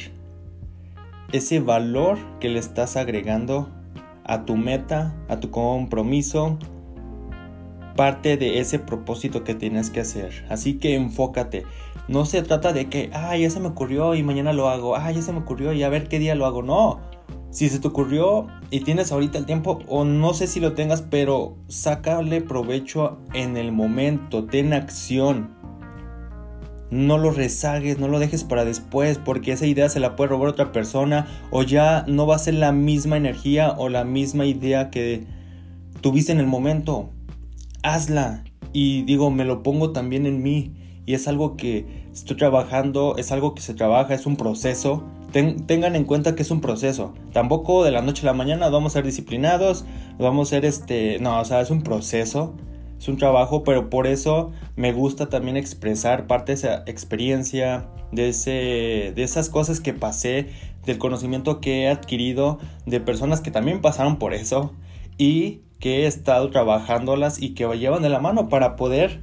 ese 1.32 1.60
valor 1.60 2.18
que 2.38 2.48
le 2.48 2.58
estás 2.58 2.96
agregando 2.96 3.70
a 4.24 4.44
tu 4.44 4.56
meta, 4.56 5.14
a 5.28 5.40
tu 5.40 5.50
compromiso, 5.50 6.58
parte 7.96 8.36
de 8.36 8.60
ese 8.60 8.78
propósito 8.78 9.44
que 9.44 9.54
tienes 9.54 9.90
que 9.90 10.00
hacer. 10.00 10.44
Así 10.48 10.74
que 10.74 10.94
enfócate. 10.94 11.64
No 12.08 12.24
se 12.24 12.42
trata 12.42 12.72
de 12.72 12.88
que, 12.88 13.10
ah, 13.12 13.36
ya 13.36 13.50
se 13.50 13.60
me 13.60 13.68
ocurrió 13.68 14.14
y 14.14 14.22
mañana 14.22 14.52
lo 14.52 14.68
hago. 14.68 14.96
Ah, 14.96 15.10
ya 15.12 15.22
se 15.22 15.32
me 15.32 15.38
ocurrió 15.38 15.72
y 15.72 15.82
a 15.82 15.88
ver 15.88 16.08
qué 16.08 16.18
día 16.18 16.34
lo 16.34 16.46
hago. 16.46 16.62
No. 16.62 17.00
Si 17.50 17.68
se 17.68 17.80
te 17.80 17.88
ocurrió 17.88 18.46
y 18.70 18.80
tienes 18.80 19.10
ahorita 19.10 19.38
el 19.38 19.46
tiempo, 19.46 19.80
o 19.88 20.04
no 20.04 20.34
sé 20.34 20.46
si 20.46 20.60
lo 20.60 20.74
tengas, 20.74 21.02
pero 21.02 21.56
sácale 21.68 22.40
provecho 22.40 23.18
en 23.32 23.56
el 23.56 23.72
momento. 23.72 24.44
Ten 24.44 24.72
acción. 24.72 25.50
No 26.90 27.18
lo 27.18 27.30
rezagues, 27.30 27.98
no 27.98 28.08
lo 28.08 28.18
dejes 28.18 28.44
para 28.44 28.64
después, 28.64 29.18
porque 29.18 29.52
esa 29.52 29.66
idea 29.66 29.88
se 29.88 30.00
la 30.00 30.16
puede 30.16 30.30
robar 30.30 30.48
otra 30.48 30.72
persona, 30.72 31.26
o 31.50 31.62
ya 31.62 32.04
no 32.08 32.26
va 32.26 32.36
a 32.36 32.40
ser 32.40 32.54
la 32.54 32.72
misma 32.72 33.16
energía 33.16 33.72
o 33.76 33.88
la 33.88 34.04
misma 34.04 34.44
idea 34.46 34.90
que 34.90 35.26
tuviste 36.00 36.32
en 36.32 36.40
el 36.40 36.46
momento 36.46 37.10
hazla. 37.82 38.44
Y 38.72 39.02
digo, 39.02 39.30
me 39.30 39.44
lo 39.44 39.62
pongo 39.62 39.92
también 39.92 40.26
en 40.26 40.42
mí. 40.42 40.74
Y 41.06 41.14
es 41.14 41.26
algo 41.28 41.56
que 41.56 42.06
estoy 42.12 42.36
trabajando, 42.36 43.16
es 43.16 43.32
algo 43.32 43.54
que 43.54 43.62
se 43.62 43.74
trabaja, 43.74 44.14
es 44.14 44.26
un 44.26 44.36
proceso. 44.36 45.04
tengan 45.32 45.96
en 45.96 46.04
cuenta 46.04 46.34
que 46.34 46.42
es 46.42 46.50
un 46.50 46.60
proceso. 46.60 47.14
Tampoco 47.32 47.84
de 47.84 47.90
la 47.90 48.02
noche 48.02 48.22
a 48.22 48.26
la 48.26 48.32
mañana 48.32 48.68
vamos 48.68 48.92
a 48.92 48.98
ser 48.98 49.06
disciplinados, 49.06 49.84
vamos 50.18 50.48
a 50.48 50.50
ser 50.50 50.64
este... 50.64 51.18
No, 51.20 51.40
o 51.40 51.44
sea, 51.44 51.60
es 51.60 51.70
un 51.70 51.82
proceso, 51.82 52.54
es 52.98 53.08
un 53.08 53.16
trabajo, 53.16 53.64
pero 53.64 53.90
por 53.90 54.06
eso 54.06 54.52
me 54.76 54.92
gusta 54.92 55.28
también 55.28 55.56
expresar 55.56 56.26
parte 56.26 56.52
de 56.52 56.54
esa 56.58 56.82
experiencia, 56.86 57.88
de, 58.12 58.28
ese, 58.28 59.12
de 59.14 59.22
esas 59.22 59.48
cosas 59.48 59.80
que 59.80 59.94
pasé, 59.94 60.48
del 60.84 60.98
conocimiento 60.98 61.60
que 61.60 61.82
he 61.82 61.88
adquirido, 61.88 62.58
de 62.86 63.00
personas 63.00 63.40
que 63.40 63.50
también 63.50 63.80
pasaron 63.80 64.18
por 64.18 64.34
eso. 64.34 64.72
Y 65.18 65.60
que 65.80 66.02
he 66.02 66.06
estado 66.06 66.50
trabajándolas 66.50 67.42
y 67.42 67.54
que 67.54 67.66
llevan 67.78 68.02
de 68.02 68.10
la 68.10 68.20
mano 68.20 68.48
para 68.48 68.76
poder 68.76 69.20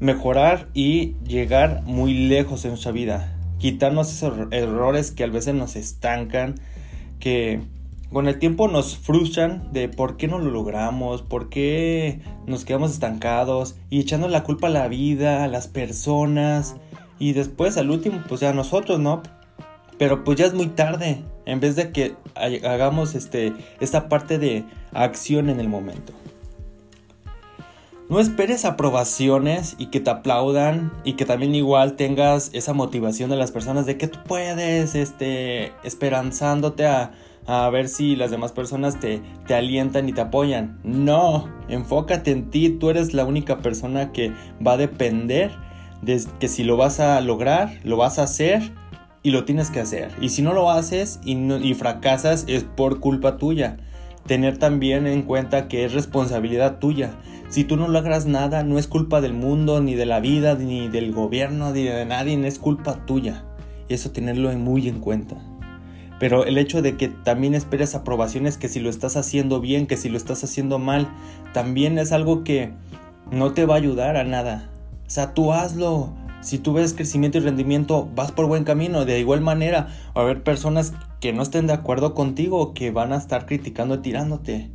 mejorar 0.00 0.68
y 0.74 1.14
llegar 1.26 1.82
muy 1.84 2.12
lejos 2.14 2.64
en 2.64 2.72
nuestra 2.72 2.92
vida. 2.92 3.36
Quitarnos 3.58 4.10
esos 4.10 4.48
errores 4.50 5.12
que 5.12 5.24
a 5.24 5.28
veces 5.28 5.54
nos 5.54 5.76
estancan, 5.76 6.56
que 7.20 7.60
con 8.10 8.26
el 8.26 8.38
tiempo 8.38 8.66
nos 8.66 8.96
frustran 8.96 9.72
de 9.72 9.88
por 9.88 10.16
qué 10.16 10.26
no 10.26 10.38
lo 10.38 10.50
logramos, 10.50 11.22
por 11.22 11.48
qué 11.48 12.20
nos 12.46 12.64
quedamos 12.64 12.90
estancados 12.90 13.76
y 13.88 14.00
echando 14.00 14.28
la 14.28 14.42
culpa 14.42 14.66
a 14.66 14.70
la 14.70 14.88
vida, 14.88 15.44
a 15.44 15.48
las 15.48 15.68
personas 15.68 16.76
y 17.20 17.34
después 17.34 17.76
al 17.76 17.90
último 17.90 18.22
pues 18.28 18.42
a 18.42 18.52
nosotros, 18.52 18.98
¿no? 18.98 19.22
Pero 20.00 20.24
pues 20.24 20.38
ya 20.38 20.46
es 20.46 20.54
muy 20.54 20.68
tarde. 20.68 21.22
En 21.44 21.60
vez 21.60 21.76
de 21.76 21.92
que 21.92 22.16
hagamos 22.34 23.14
este, 23.14 23.52
esta 23.80 24.08
parte 24.08 24.38
de 24.38 24.64
acción 24.94 25.50
en 25.50 25.60
el 25.60 25.68
momento. 25.68 26.14
No 28.08 28.18
esperes 28.18 28.64
aprobaciones 28.64 29.76
y 29.76 29.88
que 29.88 30.00
te 30.00 30.08
aplaudan 30.08 30.90
y 31.04 31.12
que 31.12 31.26
también 31.26 31.54
igual 31.54 31.96
tengas 31.96 32.48
esa 32.54 32.72
motivación 32.72 33.28
de 33.28 33.36
las 33.36 33.52
personas 33.52 33.84
de 33.84 33.98
que 33.98 34.08
tú 34.08 34.20
puedes, 34.26 34.94
este, 34.94 35.74
esperanzándote 35.84 36.86
a, 36.86 37.12
a 37.46 37.68
ver 37.68 37.90
si 37.90 38.16
las 38.16 38.30
demás 38.30 38.52
personas 38.52 39.00
te, 39.00 39.20
te 39.46 39.54
alientan 39.54 40.08
y 40.08 40.14
te 40.14 40.22
apoyan. 40.22 40.80
No, 40.82 41.46
enfócate 41.68 42.30
en 42.30 42.48
ti, 42.48 42.70
tú 42.70 42.88
eres 42.88 43.12
la 43.12 43.26
única 43.26 43.58
persona 43.58 44.12
que 44.12 44.32
va 44.66 44.72
a 44.72 44.76
depender 44.78 45.50
de 46.00 46.24
que 46.38 46.48
si 46.48 46.64
lo 46.64 46.78
vas 46.78 47.00
a 47.00 47.20
lograr, 47.20 47.78
lo 47.84 47.98
vas 47.98 48.18
a 48.18 48.22
hacer 48.22 48.72
y 49.22 49.30
lo 49.30 49.44
tienes 49.44 49.70
que 49.70 49.80
hacer. 49.80 50.12
Y 50.20 50.30
si 50.30 50.42
no 50.42 50.52
lo 50.52 50.70
haces 50.70 51.20
y, 51.24 51.34
y 51.34 51.74
fracasas 51.74 52.44
es 52.48 52.64
por 52.64 53.00
culpa 53.00 53.36
tuya. 53.36 53.78
Tener 54.26 54.58
también 54.58 55.06
en 55.06 55.22
cuenta 55.22 55.66
que 55.68 55.84
es 55.84 55.92
responsabilidad 55.92 56.78
tuya 56.78 57.12
si 57.50 57.64
tú 57.64 57.76
no 57.76 57.88
logras 57.88 58.26
nada, 58.26 58.62
no 58.62 58.78
es 58.78 58.86
culpa 58.86 59.20
del 59.20 59.34
mundo, 59.34 59.80
ni 59.80 59.96
de 59.96 60.06
la 60.06 60.20
vida, 60.20 60.54
ni 60.54 60.86
del 60.86 61.12
gobierno, 61.12 61.72
ni 61.72 61.82
de 61.82 62.06
nadie, 62.06 62.46
es 62.46 62.60
culpa 62.60 63.04
tuya. 63.06 63.44
Eso 63.88 64.12
tenerlo 64.12 64.52
muy 64.52 64.86
en 64.86 65.00
cuenta. 65.00 65.36
Pero 66.20 66.44
el 66.44 66.58
hecho 66.58 66.80
de 66.80 66.96
que 66.96 67.08
también 67.08 67.56
esperes 67.56 67.96
aprobaciones, 67.96 68.56
que 68.56 68.68
si 68.68 68.78
lo 68.78 68.88
estás 68.88 69.16
haciendo 69.16 69.60
bien, 69.60 69.88
que 69.88 69.96
si 69.96 70.08
lo 70.08 70.16
estás 70.16 70.44
haciendo 70.44 70.78
mal, 70.78 71.08
también 71.52 71.98
es 71.98 72.12
algo 72.12 72.44
que 72.44 72.70
no 73.32 73.52
te 73.52 73.66
va 73.66 73.74
a 73.74 73.78
ayudar 73.78 74.16
a 74.16 74.22
nada. 74.22 74.70
O 75.08 75.10
sea, 75.10 75.34
tú 75.34 75.52
hazlo. 75.52 76.14
Si 76.40 76.58
tú 76.58 76.72
ves 76.72 76.94
crecimiento 76.94 77.38
y 77.38 77.42
rendimiento, 77.42 78.08
vas 78.14 78.32
por 78.32 78.46
buen 78.46 78.64
camino. 78.64 79.04
De 79.04 79.20
igual 79.20 79.40
manera, 79.40 79.88
va 80.16 80.22
a 80.22 80.24
haber 80.24 80.42
personas 80.42 80.92
que 81.20 81.32
no 81.32 81.42
estén 81.42 81.66
de 81.66 81.74
acuerdo 81.74 82.14
contigo, 82.14 82.74
que 82.74 82.90
van 82.90 83.12
a 83.12 83.16
estar 83.16 83.46
criticando 83.46 83.96
y 83.96 83.98
tirándote 83.98 84.70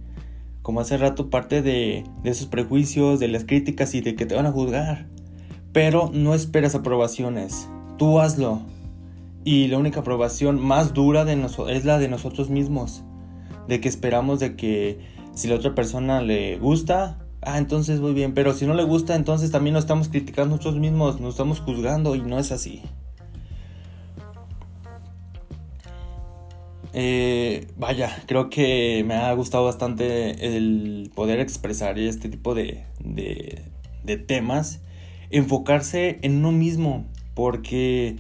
como 0.66 0.80
hace 0.80 0.98
rato, 0.98 1.30
parte 1.30 1.62
de, 1.62 2.06
esos 2.24 2.48
prejuicios, 2.48 3.20
de 3.20 3.28
las 3.28 3.44
críticas 3.44 3.94
y 3.94 4.02
de 4.02 4.16
que 4.16 4.26
te 4.26 4.34
van 4.34 4.48
a 4.48 4.52
juzgar. 4.52 5.06
Pero 5.72 6.10
no 6.12 6.34
esperas 6.34 6.74
aprobaciones, 6.74 7.70
tú 8.00 8.20
hazlo. 8.20 8.62
Y 9.44 9.68
la 9.68 9.78
única 9.78 10.00
aprobación 10.00 10.60
más 10.60 10.96
dura 10.96 11.24
de 11.24 11.40
es 11.70 11.86
la 11.86 12.00
de 12.00 12.08
nosotros 12.08 12.50
mismos. 12.50 13.04
De 13.68 13.80
que 13.80 13.88
esperamos 13.88 14.40
de 14.40 14.56
que 14.56 14.98
si 15.36 15.48
la 15.48 15.54
otra 15.54 15.76
persona 15.76 16.24
le 16.24 16.58
gusta, 16.58 17.20
ah, 17.46 17.58
entonces 17.58 18.00
muy 18.00 18.14
bien. 18.14 18.34
Pero 18.34 18.54
si 18.54 18.66
no 18.66 18.74
le 18.74 18.84
gusta, 18.84 19.16
entonces 19.16 19.52
también 19.52 19.74
nos 19.74 19.84
estamos 19.84 20.10
criticando 20.10 20.56
nosotros 20.56 20.80
mismos, 20.80 21.20
nos 21.20 21.36
estamos 21.36 21.60
juzgando 21.60 22.16
y 22.16 22.22
no 22.22 22.40
es 22.40 22.52
así. 22.52 22.82
Eh, 26.98 27.68
vaya, 27.76 28.24
creo 28.26 28.50
que 28.50 29.04
me 29.06 29.16
ha 29.16 29.34
gustado 29.34 29.66
bastante 29.66 30.56
el 30.56 31.12
poder 31.14 31.42
expresar 31.42 32.00
este 32.00 32.30
tipo 32.30 32.56
de, 32.56 32.86
de, 33.04 34.18
temas, 34.18 34.80
enfocarse 35.30 36.20
en 36.22 36.38
uno 36.38 36.54
mismo, 36.54 37.06
porque 37.34 38.16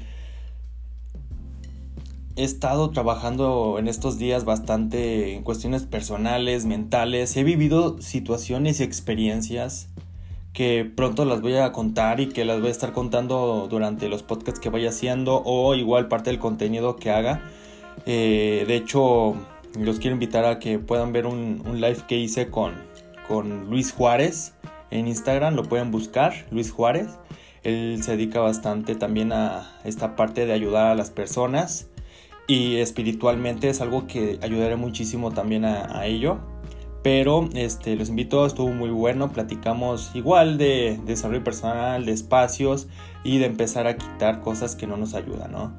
he 2.36 2.44
estado 2.44 2.89
trabajando 2.89 3.77
en 3.80 3.88
estos 3.88 4.18
días 4.18 4.44
bastante 4.44 5.34
en 5.34 5.44
cuestiones 5.44 5.84
personales, 5.84 6.65
mentales, 6.65 7.36
he 7.38 7.44
vivido 7.44 8.01
situaciones 8.01 8.80
y 8.80 8.84
experiencias 8.84 9.88
que 10.51 10.89
pronto 10.96 11.25
las 11.25 11.42
voy 11.42 11.56
a 11.56 11.72
contar 11.72 12.20
y 12.20 12.27
que 12.27 12.46
las 12.46 12.60
voy 12.60 12.70
a 12.70 12.72
estar 12.72 12.94
contando 12.94 13.68
durante 13.70 14.10
los 14.10 14.24
podcasts 14.24 14.60
que 14.60 14.70
vaya 14.70 14.89
haciendo 14.89 15.42
o 15.46 15.75
igual 15.75 16.08
parte 16.08 16.30
del 16.30 16.39
contenido 16.39 16.96
que 16.96 17.12
haga. 17.12 17.42
Eh, 18.06 18.63
de 18.68 18.75
hecho, 18.75 19.36
los 19.80 20.00
quiero 20.00 20.15
invitar 20.15 20.46
a 20.46 20.60
que 20.60 20.80
puedan 20.80 21.12
ver 21.12 21.25
un, 21.25 21.62
live 21.75 22.00
que 22.08 22.18
hice 22.18 22.50
con, 22.50 22.74
con 23.28 23.69
Luis 23.69 23.91
Juárez 23.91 24.54
en 24.91 25.08
Instagram, 25.08 25.56
lo 25.56 25.63
pueden 25.63 25.91
buscar, 25.91 26.45
Luis 26.52 26.71
Juárez. 26.71 27.08
Él 27.63 28.00
se 28.04 28.12
dedica 28.12 28.39
bastante 28.39 28.95
también 28.95 29.34
a 29.34 29.80
esta 29.84 30.15
parte 30.15 30.45
de 30.45 30.54
ayudar 30.54 30.88
a 30.88 30.95
las 30.95 31.10
personas 31.10 31.89
y 32.47 32.77
espiritualmente 32.77 33.69
es 33.69 33.81
algo 33.81 34.08
que 34.08 34.39
ayudaré 34.41 34.75
muchísimo 34.75 35.31
también 35.31 35.65
a, 35.65 36.05
ello. 36.05 36.39
Pero 37.03 37.49
este, 37.53 37.95
los 37.95 38.10
invito, 38.10 38.45
estuvo 38.45 38.71
muy 38.71 38.89
bueno, 38.89 39.31
platicamos 39.31 40.12
igual 40.15 40.58
de 40.58 40.99
desarrollo 41.05 41.43
personal, 41.43 42.05
de 42.05 42.12
espacios 42.12 42.88
y 43.23 43.38
de 43.38 43.45
empezar 43.45 43.86
a 43.86 43.95
quitar 43.95 44.41
cosas 44.41 44.75
que 44.75 44.88
no 44.88 44.97
nos 44.97 45.13
ayudan, 45.13 45.51
¿no? 45.51 45.73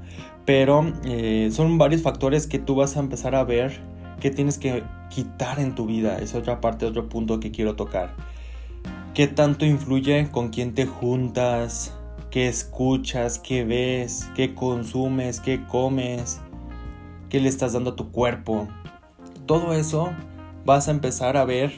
Pero 0.44 0.92
eh, 1.04 1.50
son 1.52 1.78
varios 1.78 2.02
factores 2.02 2.46
que 2.46 2.60
tú 2.60 2.76
vas 2.76 2.96
a 2.96 3.00
empezar 3.00 3.34
a 3.34 3.42
ver 3.42 3.80
que 4.20 4.30
tienes 4.30 4.58
que 4.58 4.84
quitar 5.10 5.58
en 5.58 5.74
tu 5.74 5.86
vida. 5.86 6.18
Es 6.18 6.34
otra 6.34 6.60
parte, 6.60 6.86
otro 6.86 7.08
punto 7.08 7.40
que 7.40 7.50
quiero 7.50 7.74
tocar. 7.74 8.14
¿Qué 9.14 9.26
tanto 9.26 9.64
influye 9.64 10.28
con 10.30 10.50
quién 10.50 10.74
te 10.74 10.86
juntas? 10.86 11.92
¿Qué 12.30 12.48
escuchas? 12.48 13.38
¿Qué 13.38 13.64
ves? 13.64 14.28
¿Qué 14.36 14.54
consumes? 14.54 15.40
¿Qué 15.40 15.64
comes? 15.66 16.40
¿Qué 17.36 17.42
le 17.42 17.50
estás 17.50 17.74
dando 17.74 17.90
a 17.90 17.96
tu 17.96 18.12
cuerpo? 18.12 18.66
Todo 19.44 19.74
eso 19.74 20.08
vas 20.64 20.88
a 20.88 20.90
empezar 20.90 21.36
a 21.36 21.44
ver 21.44 21.70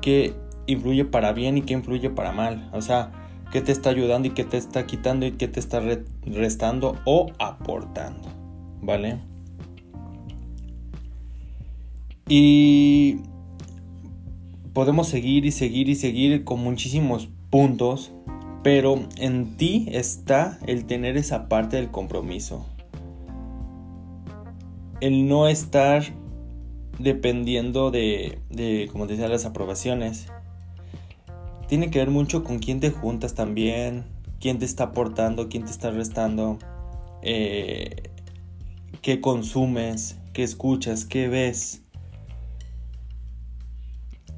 qué 0.00 0.36
influye 0.68 1.04
para 1.04 1.32
bien 1.32 1.58
y 1.58 1.62
qué 1.62 1.74
influye 1.74 2.10
para 2.10 2.30
mal. 2.30 2.70
O 2.72 2.80
sea, 2.80 3.10
qué 3.50 3.60
te 3.60 3.72
está 3.72 3.90
ayudando 3.90 4.28
y 4.28 4.30
qué 4.30 4.44
te 4.44 4.56
está 4.56 4.86
quitando 4.86 5.26
y 5.26 5.32
qué 5.32 5.48
te 5.48 5.58
está 5.58 5.82
restando 6.24 6.94
o 7.06 7.26
aportando. 7.40 8.28
¿Vale? 8.80 9.18
Y 12.28 13.16
podemos 14.74 15.08
seguir 15.08 15.44
y 15.44 15.50
seguir 15.50 15.88
y 15.88 15.96
seguir 15.96 16.44
con 16.44 16.62
muchísimos 16.62 17.28
puntos, 17.50 18.12
pero 18.62 19.08
en 19.16 19.56
ti 19.56 19.88
está 19.90 20.60
el 20.68 20.84
tener 20.84 21.16
esa 21.16 21.48
parte 21.48 21.78
del 21.78 21.90
compromiso. 21.90 22.64
El 25.00 25.28
no 25.28 25.48
estar 25.48 26.02
dependiendo 26.98 27.90
de, 27.90 28.40
de 28.50 28.88
como 28.90 29.06
decía, 29.06 29.28
las 29.28 29.44
aprobaciones 29.44 30.26
tiene 31.68 31.90
que 31.90 31.98
ver 31.98 32.10
mucho 32.10 32.42
con 32.44 32.58
quién 32.58 32.80
te 32.80 32.90
juntas 32.90 33.34
también, 33.34 34.04
quién 34.40 34.58
te 34.58 34.64
está 34.64 34.84
aportando, 34.84 35.48
quién 35.48 35.64
te 35.64 35.70
está 35.70 35.90
restando, 35.90 36.58
eh, 37.22 38.10
qué 39.02 39.20
consumes, 39.20 40.18
qué 40.32 40.42
escuchas, 40.42 41.04
qué 41.04 41.28
ves. 41.28 41.82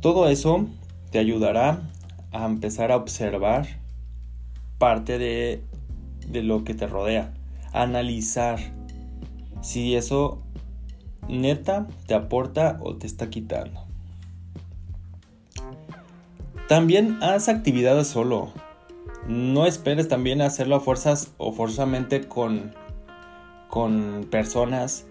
Todo 0.01 0.29
eso 0.29 0.67
te 1.11 1.19
ayudará 1.19 1.89
a 2.33 2.47
empezar 2.47 2.91
a 2.91 2.97
observar 2.97 3.81
parte 4.79 5.19
de, 5.19 5.63
de 6.27 6.43
lo 6.43 6.65
que 6.65 6.75
te 6.75 6.87
rodea, 6.87 7.33
analizar 7.73 8.59
si 9.61 9.95
eso 9.95 10.43
neta 11.31 11.87
te 12.07 12.15
aporta 12.15 12.79
o 12.81 12.97
te 12.97 13.07
está 13.07 13.31
quitando. 13.31 13.85
También 16.69 17.19
haz 17.21 17.49
actividades 17.49 18.07
solo. 18.07 18.53
No 19.27 19.67
esperes 19.67 20.09
también 20.09 20.41
hacerlo 20.41 20.77
a 20.77 20.81
fuerzas 20.81 21.33
o 21.37 21.53
forzosamente 21.53 22.29
con, 22.29 22.75
con 23.69 24.27
personas. 24.31 25.07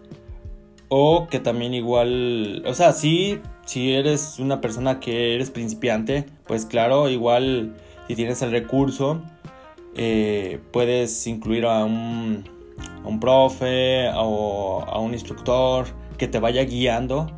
O 0.88 1.28
que 1.30 1.40
también 1.40 1.74
igual, 1.74 2.64
o 2.66 2.74
sea, 2.74 2.94
si 2.94 3.42
eres 3.76 4.40
una 4.40 4.62
persona 4.62 5.00
que 5.00 5.36
eres 5.36 5.52
principiante, 5.52 6.26
pues 6.48 6.66
claro, 6.66 7.10
igual 7.10 7.76
si 8.08 8.16
tienes 8.16 8.42
el 8.42 8.52
recurso, 8.52 9.22
eh, 9.96 10.60
puedes 10.72 11.28
incluir 11.28 11.66
a 11.66 11.84
un, 11.84 12.50
a 13.04 13.08
un 13.08 13.20
profe 13.20 14.10
o 14.16 14.84
a 14.88 14.98
un 15.00 15.14
instructor 15.14 15.99
que 16.20 16.28
te 16.28 16.40
vaya 16.40 16.64
guiando 16.64 17.32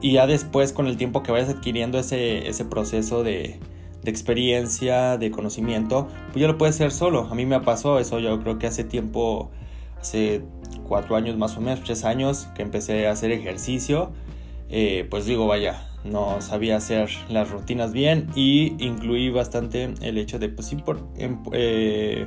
y 0.00 0.12
ya 0.12 0.28
después 0.28 0.72
con 0.72 0.86
el 0.86 0.96
tiempo 0.96 1.24
que 1.24 1.32
vayas 1.32 1.48
adquiriendo 1.48 1.98
ese, 1.98 2.46
ese 2.48 2.64
proceso 2.64 3.24
de, 3.24 3.58
de, 4.04 4.10
experiencia, 4.10 5.16
de 5.16 5.32
conocimiento, 5.32 6.06
pues 6.28 6.42
ya 6.42 6.46
lo 6.46 6.58
puedes 6.58 6.76
hacer 6.76 6.92
solo. 6.92 7.26
A 7.30 7.34
mí 7.34 7.46
me 7.46 7.58
pasó 7.60 7.98
eso, 7.98 8.20
yo 8.20 8.40
creo 8.40 8.58
que 8.58 8.68
hace 8.68 8.84
tiempo, 8.84 9.50
hace 10.00 10.42
cuatro 10.86 11.16
años 11.16 11.36
más 11.36 11.56
o 11.56 11.60
menos, 11.60 11.82
tres 11.82 12.04
años 12.04 12.46
que 12.54 12.62
empecé 12.62 13.08
a 13.08 13.12
hacer 13.12 13.32
ejercicio, 13.32 14.12
eh, 14.68 15.06
pues 15.10 15.24
digo, 15.24 15.46
vaya, 15.46 15.88
no 16.04 16.40
sabía 16.40 16.76
hacer 16.76 17.08
las 17.28 17.50
rutinas 17.50 17.92
bien 17.92 18.28
y 18.36 18.76
incluí 18.78 19.30
bastante 19.30 19.94
el 20.02 20.18
hecho 20.18 20.38
de 20.38 20.50
pues, 20.50 20.72
em, 21.16 21.42
eh, 21.52 22.26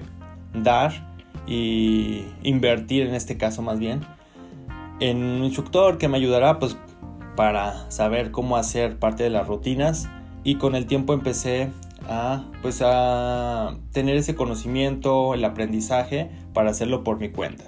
dar 0.53 0.91
y 1.47 2.25
invertir 2.43 3.07
en 3.07 3.15
este 3.15 3.37
caso 3.37 3.61
más 3.61 3.79
bien 3.79 4.01
en 4.99 5.23
un 5.23 5.43
instructor 5.43 5.97
que 5.97 6.07
me 6.07 6.17
ayudará 6.17 6.59
pues 6.59 6.77
para 7.35 7.89
saber 7.89 8.31
cómo 8.31 8.57
hacer 8.57 8.99
parte 8.99 9.23
de 9.23 9.29
las 9.29 9.47
rutinas 9.47 10.09
y 10.43 10.55
con 10.55 10.75
el 10.75 10.85
tiempo 10.85 11.13
empecé 11.13 11.69
a 12.07 12.43
pues 12.61 12.81
a 12.83 13.77
tener 13.91 14.17
ese 14.17 14.35
conocimiento, 14.35 15.33
el 15.33 15.45
aprendizaje 15.45 16.29
para 16.53 16.71
hacerlo 16.71 17.03
por 17.03 17.19
mi 17.19 17.29
cuenta. 17.29 17.63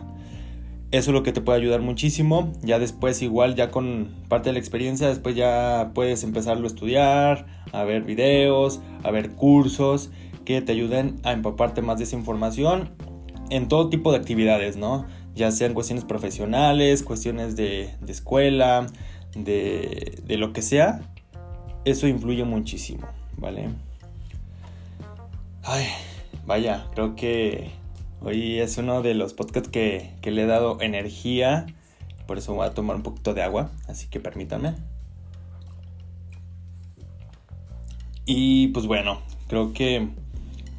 Eso 0.91 1.11
es 1.11 1.13
lo 1.13 1.23
que 1.23 1.31
te 1.31 1.39
puede 1.39 1.57
ayudar 1.57 1.81
muchísimo. 1.81 2.51
Ya 2.63 2.77
después, 2.77 3.21
igual, 3.21 3.55
ya 3.55 3.71
con 3.71 4.09
parte 4.27 4.49
de 4.49 4.53
la 4.53 4.59
experiencia, 4.59 5.07
después 5.07 5.37
ya 5.37 5.91
puedes 5.95 6.25
empezarlo 6.25 6.65
a 6.65 6.67
estudiar, 6.67 7.45
a 7.71 7.85
ver 7.85 8.03
videos, 8.03 8.81
a 9.03 9.11
ver 9.11 9.31
cursos 9.31 10.11
que 10.43 10.61
te 10.61 10.73
ayuden 10.73 11.15
a 11.23 11.31
empaparte 11.31 11.81
más 11.81 11.97
de 11.97 12.03
esa 12.03 12.17
información 12.17 12.89
en 13.49 13.69
todo 13.69 13.89
tipo 13.89 14.11
de 14.11 14.17
actividades, 14.17 14.75
¿no? 14.75 15.05
Ya 15.35 15.51
sean 15.51 15.73
cuestiones 15.73 16.03
profesionales, 16.05 17.03
cuestiones 17.03 17.55
de, 17.55 17.95
escuela, 18.07 18.87
de, 19.35 20.21
de 20.25 20.37
lo 20.37 20.53
que 20.53 20.61
sea. 20.61 21.01
Eso 21.85 22.07
influye 22.07 22.43
muchísimo, 22.43 23.07
¿vale? 23.37 23.69
Ay, 25.63 25.87
vaya, 26.45 26.87
creo 26.93 27.15
que 27.15 27.71
Hoy 28.23 28.59
es 28.59 28.77
uno 28.77 29.01
de 29.01 29.15
los 29.15 29.33
podcasts 29.33 29.67
que, 29.69 30.11
le 30.23 30.43
he 30.43 30.45
dado 30.45 30.79
energía. 30.79 31.65
Por 32.27 32.37
eso 32.37 32.53
voy 32.53 32.67
a 32.67 32.73
tomar 32.75 32.95
un 32.95 33.01
poquito 33.01 33.33
de 33.33 33.41
agua. 33.41 33.71
Así 33.87 34.07
que 34.09 34.19
permítanme. 34.19 34.75
Y 38.27 38.67
pues 38.67 38.85
bueno, 38.85 39.21
creo 39.47 39.73
que 39.73 40.07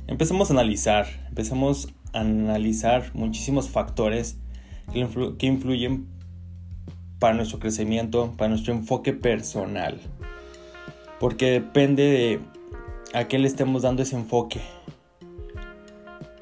empezamos 0.07 0.51
a 0.51 0.53
analizar. 0.53 1.09
Empezamos 1.31 1.89
a 2.13 2.21
analizar 2.21 3.11
muchísimos 3.13 3.69
factores 3.69 4.39
que 4.93 5.47
influyen 5.47 6.07
para 7.19 7.35
nuestro 7.35 7.59
crecimiento, 7.59 8.33
para 8.37 8.51
nuestro 8.51 8.73
enfoque 8.73 9.13
personal. 9.13 10.01
Porque 11.21 11.51
depende 11.51 12.03
de 12.03 12.41
a 13.15 13.29
qué 13.29 13.39
le 13.39 13.47
estemos 13.47 13.83
dando 13.83 14.03
ese 14.03 14.17
enfoque 14.17 14.61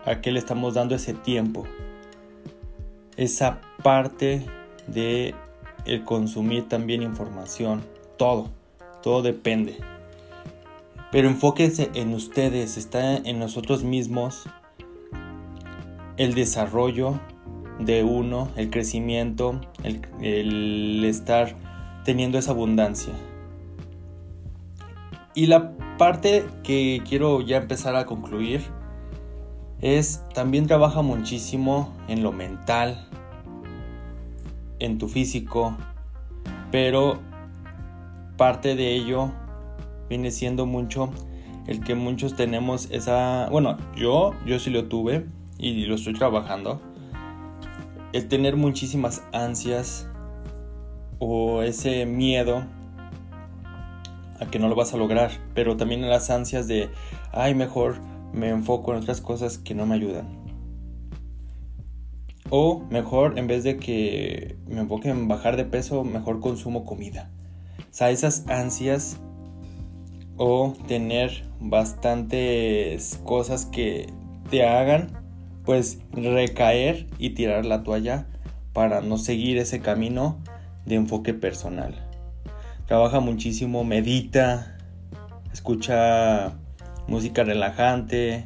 a 0.05 0.21
qué 0.21 0.33
le 0.33 0.39
estamos 0.39 0.75
dando 0.75 0.95
ese 0.95 1.15
tiempo. 1.15 1.65
Esa 3.17 3.61
parte 3.83 4.45
de 4.87 5.35
el 5.85 6.05
consumir 6.05 6.69
también 6.69 7.03
información, 7.03 7.83
todo, 8.17 8.51
todo 9.03 9.23
depende. 9.23 9.77
Pero 11.13 11.29
enfóquense 11.29 11.91
en 11.95 12.15
ustedes, 12.15 12.77
está 12.77 13.17
en 13.17 13.39
nosotros 13.39 13.83
mismos 13.83 14.45
el 16.17 16.35
desarrollo 16.35 17.19
de 17.81 18.05
uno, 18.05 18.49
el 18.57 18.71
crecimiento, 18.71 19.61
el, 19.83 21.05
estar 21.05 21.57
teniendo 22.05 22.39
esa 22.39 22.53
abundancia. 22.53 23.13
Y 25.35 25.47
la 25.47 25.77
parte 25.97 26.45
que 26.63 27.03
quiero 27.09 27.41
ya 27.41 27.57
empezar 27.57 27.97
a 27.97 28.07
concluir 28.07 28.63
es 29.81 30.23
también 30.35 30.67
trabaja 30.67 31.03
muchísimo 31.03 31.95
en 32.09 32.23
lo 32.23 32.33
mental, 32.33 33.09
en 34.79 34.99
tu 34.99 35.09
físico, 35.09 35.77
pero 36.71 37.19
parte 38.37 38.75
de 38.75 38.95
ello 38.95 39.31
viene 40.09 40.31
siendo 40.31 40.67
mucho 40.67 41.11
el 41.67 41.81
que 41.81 41.95
muchos 41.95 42.35
tenemos 42.35 42.91
esa, 42.91 43.49
bueno, 43.51 43.77
yo 43.97 44.35
yo 44.45 44.59
sí 44.59 44.71
lo 44.71 44.87
tuve 44.89 45.27
y 45.59 45.85
lo 45.85 45.95
estoy 45.95 46.15
trabajando. 46.15 46.81
El 48.13 48.29
tener 48.29 48.57
muchísimas 48.57 49.23
ansias 49.33 50.09
o 51.19 51.63
ese 51.63 52.07
miedo 52.07 52.65
a 54.41 54.47
que 54.47 54.59
no 54.59 54.69
lo 54.69 54.75
vas 54.75 54.95
a 54.95 54.97
lograr, 54.97 55.31
pero 55.55 55.77
también 55.77 56.09
las 56.09 56.31
ansias 56.31 56.67
de, 56.67 56.89
ay, 57.33 57.55
mejor 57.55 58.01
me 58.33 58.49
enfoco 58.49 58.93
en 58.93 58.99
otras 58.99 59.21
cosas 59.21 59.59
que 59.59 59.75
no 59.75 59.87
me 59.87 59.95
ayudan. 59.95 60.41
O 62.49 62.81
mejor, 62.91 63.39
en 63.39 63.47
vez 63.47 63.63
de 63.63 63.77
que 63.77 64.57
me 64.67 64.81
enfoque 64.81 65.09
en 65.09 65.29
bajar 65.29 65.57
de 65.57 65.65
peso, 65.65 66.03
mejor 66.03 66.41
consumo 66.41 66.85
comida. 66.85 67.31
O 67.79 67.93
sea, 67.93 68.11
esas 68.11 68.49
ansias 68.49 69.19
o 70.37 70.75
tener 70.89 71.45
bastantes 71.61 73.21
cosas 73.25 73.67
que 73.67 74.13
te 74.51 74.67
hagan 74.67 75.20
pues 75.71 76.01
recaer 76.11 77.07
y 77.21 77.31
tirar 77.31 77.65
la 77.65 77.85
toalla 77.85 78.27
para 78.73 79.03
no 79.03 79.19
seguir 79.19 79.57
ese 79.57 79.79
camino 79.79 80.37
de 80.85 80.97
enfoque 80.97 81.33
personal. 81.33 81.95
Trabaja 82.89 83.21
muchísimo, 83.21 83.85
medita, 83.85 84.77
escucha 85.53 86.55
música 87.07 87.45
relajante, 87.45 88.43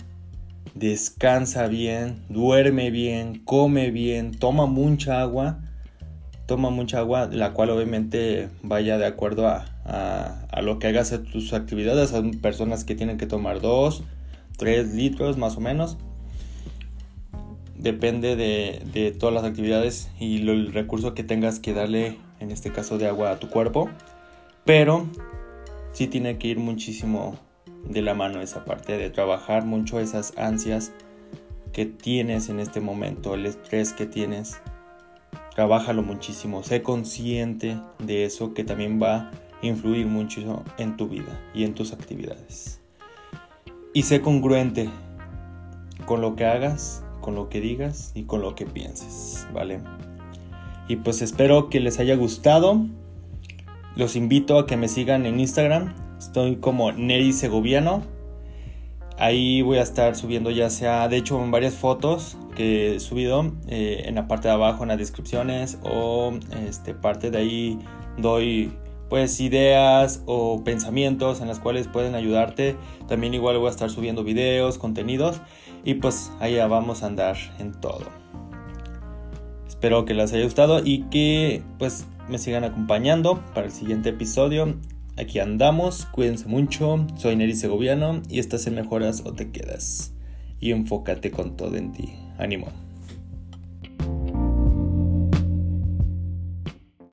descansa 0.75 1.67
bien, 1.67 2.23
duerme 2.29 2.91
bien, 2.91 3.43
come 3.43 3.91
bien, 3.91 4.33
toma 4.33 4.67
mucha 4.67 5.23
agua, 5.23 5.61
toma 6.45 6.69
mucha 6.69 6.99
agua, 6.99 7.31
la 7.33 7.55
cual 7.55 7.71
obviamente 7.71 8.51
vaya 8.63 8.99
de 8.99 9.07
acuerdo 9.07 9.49
a, 9.49 10.61
lo 10.61 10.79
que 10.79 10.89
hagas 10.89 11.11
en 11.13 11.25
tus 11.25 11.55
actividades. 11.55 12.11
Son 12.11 12.33
personas 12.33 12.85
que 12.85 12.95
tienen 12.95 13.17
que 13.17 13.27
tomar 13.27 13.63
2, 13.63 14.03
3 14.59 14.93
litros 14.93 15.39
más 15.39 15.57
o 15.57 15.61
menos. 15.61 15.97
Depende 17.85 18.35
de, 18.35 19.12
todas 19.12 19.35
las 19.35 19.44
actividades 19.44 20.09
y 20.18 20.49
el 20.49 20.73
recurso 20.73 21.12
que 21.12 21.23
tengas 21.23 21.61
que 21.61 21.75
darle, 21.75 22.16
en 22.40 22.51
este 22.51 22.73
caso 22.73 22.97
de 22.97 23.07
agua, 23.07 23.33
a 23.33 23.38
tu 23.38 23.51
cuerpo. 23.51 23.90
Pero 24.64 25.07
sí 25.92 26.07
tiene 26.07 26.38
que 26.38 26.49
ir 26.49 26.59
muchísimo 26.59 27.38
de 27.87 28.01
la 28.01 28.14
mano 28.14 28.40
esa 28.40 28.64
parte 28.64 28.97
de 28.97 29.11
trabajar 29.11 29.66
mucho 29.66 30.01
esas 30.01 30.33
ansias 30.38 30.92
que 31.75 31.85
tienes 31.85 32.49
en 32.49 32.59
este 32.59 32.81
momento, 32.81 33.35
el 33.35 33.44
estrés 33.44 33.92
que 33.92 34.07
tienes. 34.07 34.62
Trabájalo 35.55 36.03
muchísimo, 36.03 36.62
sé 36.62 36.81
consciente 36.83 37.79
de 37.99 38.25
eso 38.25 38.55
que 38.55 38.64
también 38.64 38.99
va 38.99 39.14
a 39.14 39.31
influir 39.61 40.07
mucho 40.07 40.64
en 40.79 40.97
tu 40.97 41.07
vida 41.07 41.38
y 41.53 41.64
en 41.64 41.75
tus 41.75 41.92
actividades. 41.92 42.81
Y 43.92 44.05
sé 44.05 44.23
congruente 44.23 44.88
con 46.07 46.23
lo 46.23 46.35
que 46.35 46.47
hagas, 46.47 47.04
con 47.25 47.35
lo 47.35 47.49
que 47.49 47.63
digas 47.63 48.13
y 48.15 48.25
con 48.25 48.43
lo 48.43 48.55
que 48.55 48.67
pienses, 48.67 49.49
¿vale? 49.55 49.81
Y 50.89 50.97
pues 50.97 51.23
espero 51.23 51.71
que 51.71 51.81
les 51.81 51.99
haya 51.99 52.17
gustado. 52.17 52.85
Los 53.97 54.15
invito 54.15 54.59
a 54.59 54.67
que 54.67 54.77
me 54.77 54.89
sigan 54.89 55.25
en 55.25 55.41
Instagram, 55.41 55.95
Estoy 56.19 56.57
como 56.57 56.93
Neri 56.93 57.33
Segoviano. 57.33 58.03
Ahí 59.17 59.63
voy 59.63 59.79
a 59.79 59.83
estar 59.83 60.17
subiendo 60.17 60.51
ya 60.51 60.69
sea, 60.69 61.09
de 61.09 61.17
hecho, 61.17 61.43
en 61.43 61.51
varias 61.51 61.75
fotos 61.75 62.37
que 62.57 62.97
he 62.97 63.01
subido 63.01 63.53
eh, 63.69 64.03
en 64.05 64.17
la 64.17 64.29
parte 64.29 64.49
de 64.49 64.55
abajo 64.55 64.83
en 64.83 64.89
las 64.89 64.99
descripciones 64.99 65.79
o 65.83 66.35
este, 66.69 66.93
parte 66.93 67.31
de 67.31 67.39
ahí 67.39 67.79
doy 68.19 68.71
pues 69.09 69.41
ideas 69.41 70.23
o 70.27 70.63
pensamientos 70.65 71.41
en 71.41 71.49
las 71.49 71.59
cuales 71.59 71.89
pueden 71.89 72.15
ayudarte. 72.15 72.77
También 73.09 73.33
igual 73.33 73.57
voy 73.59 73.69
a 73.69 73.71
estar 73.71 73.89
subiendo 73.89 74.25
videos, 74.25 74.77
contenidos 74.77 75.41
y 75.85 75.94
pues 75.94 76.33
ahí 76.40 76.57
vamos 76.57 77.03
a 77.03 77.07
andar 77.07 77.37
en 77.59 77.73
todo. 77.73 78.07
Espero 79.68 80.05
que 80.05 80.14
les 80.14 80.33
haya 80.33 80.44
gustado 80.44 80.81
y 80.85 81.03
que 81.11 81.62
pues 81.79 82.07
me 82.29 82.38
sigan 82.38 82.64
acompañando 82.64 83.42
para 83.55 83.66
el 83.66 83.73
siguiente 83.73 84.11
episodio 84.11 84.75
Aquí 85.16 85.38
andamos, 85.38 86.07
cuídense 86.07 86.49
mucho, 86.49 87.07
soy 87.16 87.37
Neri 87.37 87.55
Segoviano 87.55 88.20
y 88.29 88.40
estás 88.40 88.66
en 88.66 88.75
Mejoras 88.75 89.23
o 89.25 89.33
Te 89.33 89.53
Quedas. 89.53 90.12
Y 90.59 90.73
enfócate 90.73 91.31
con 91.31 91.57
todo 91.57 91.77
en 91.77 91.92
ti. 91.92 92.14
Ánimo. 92.37 92.84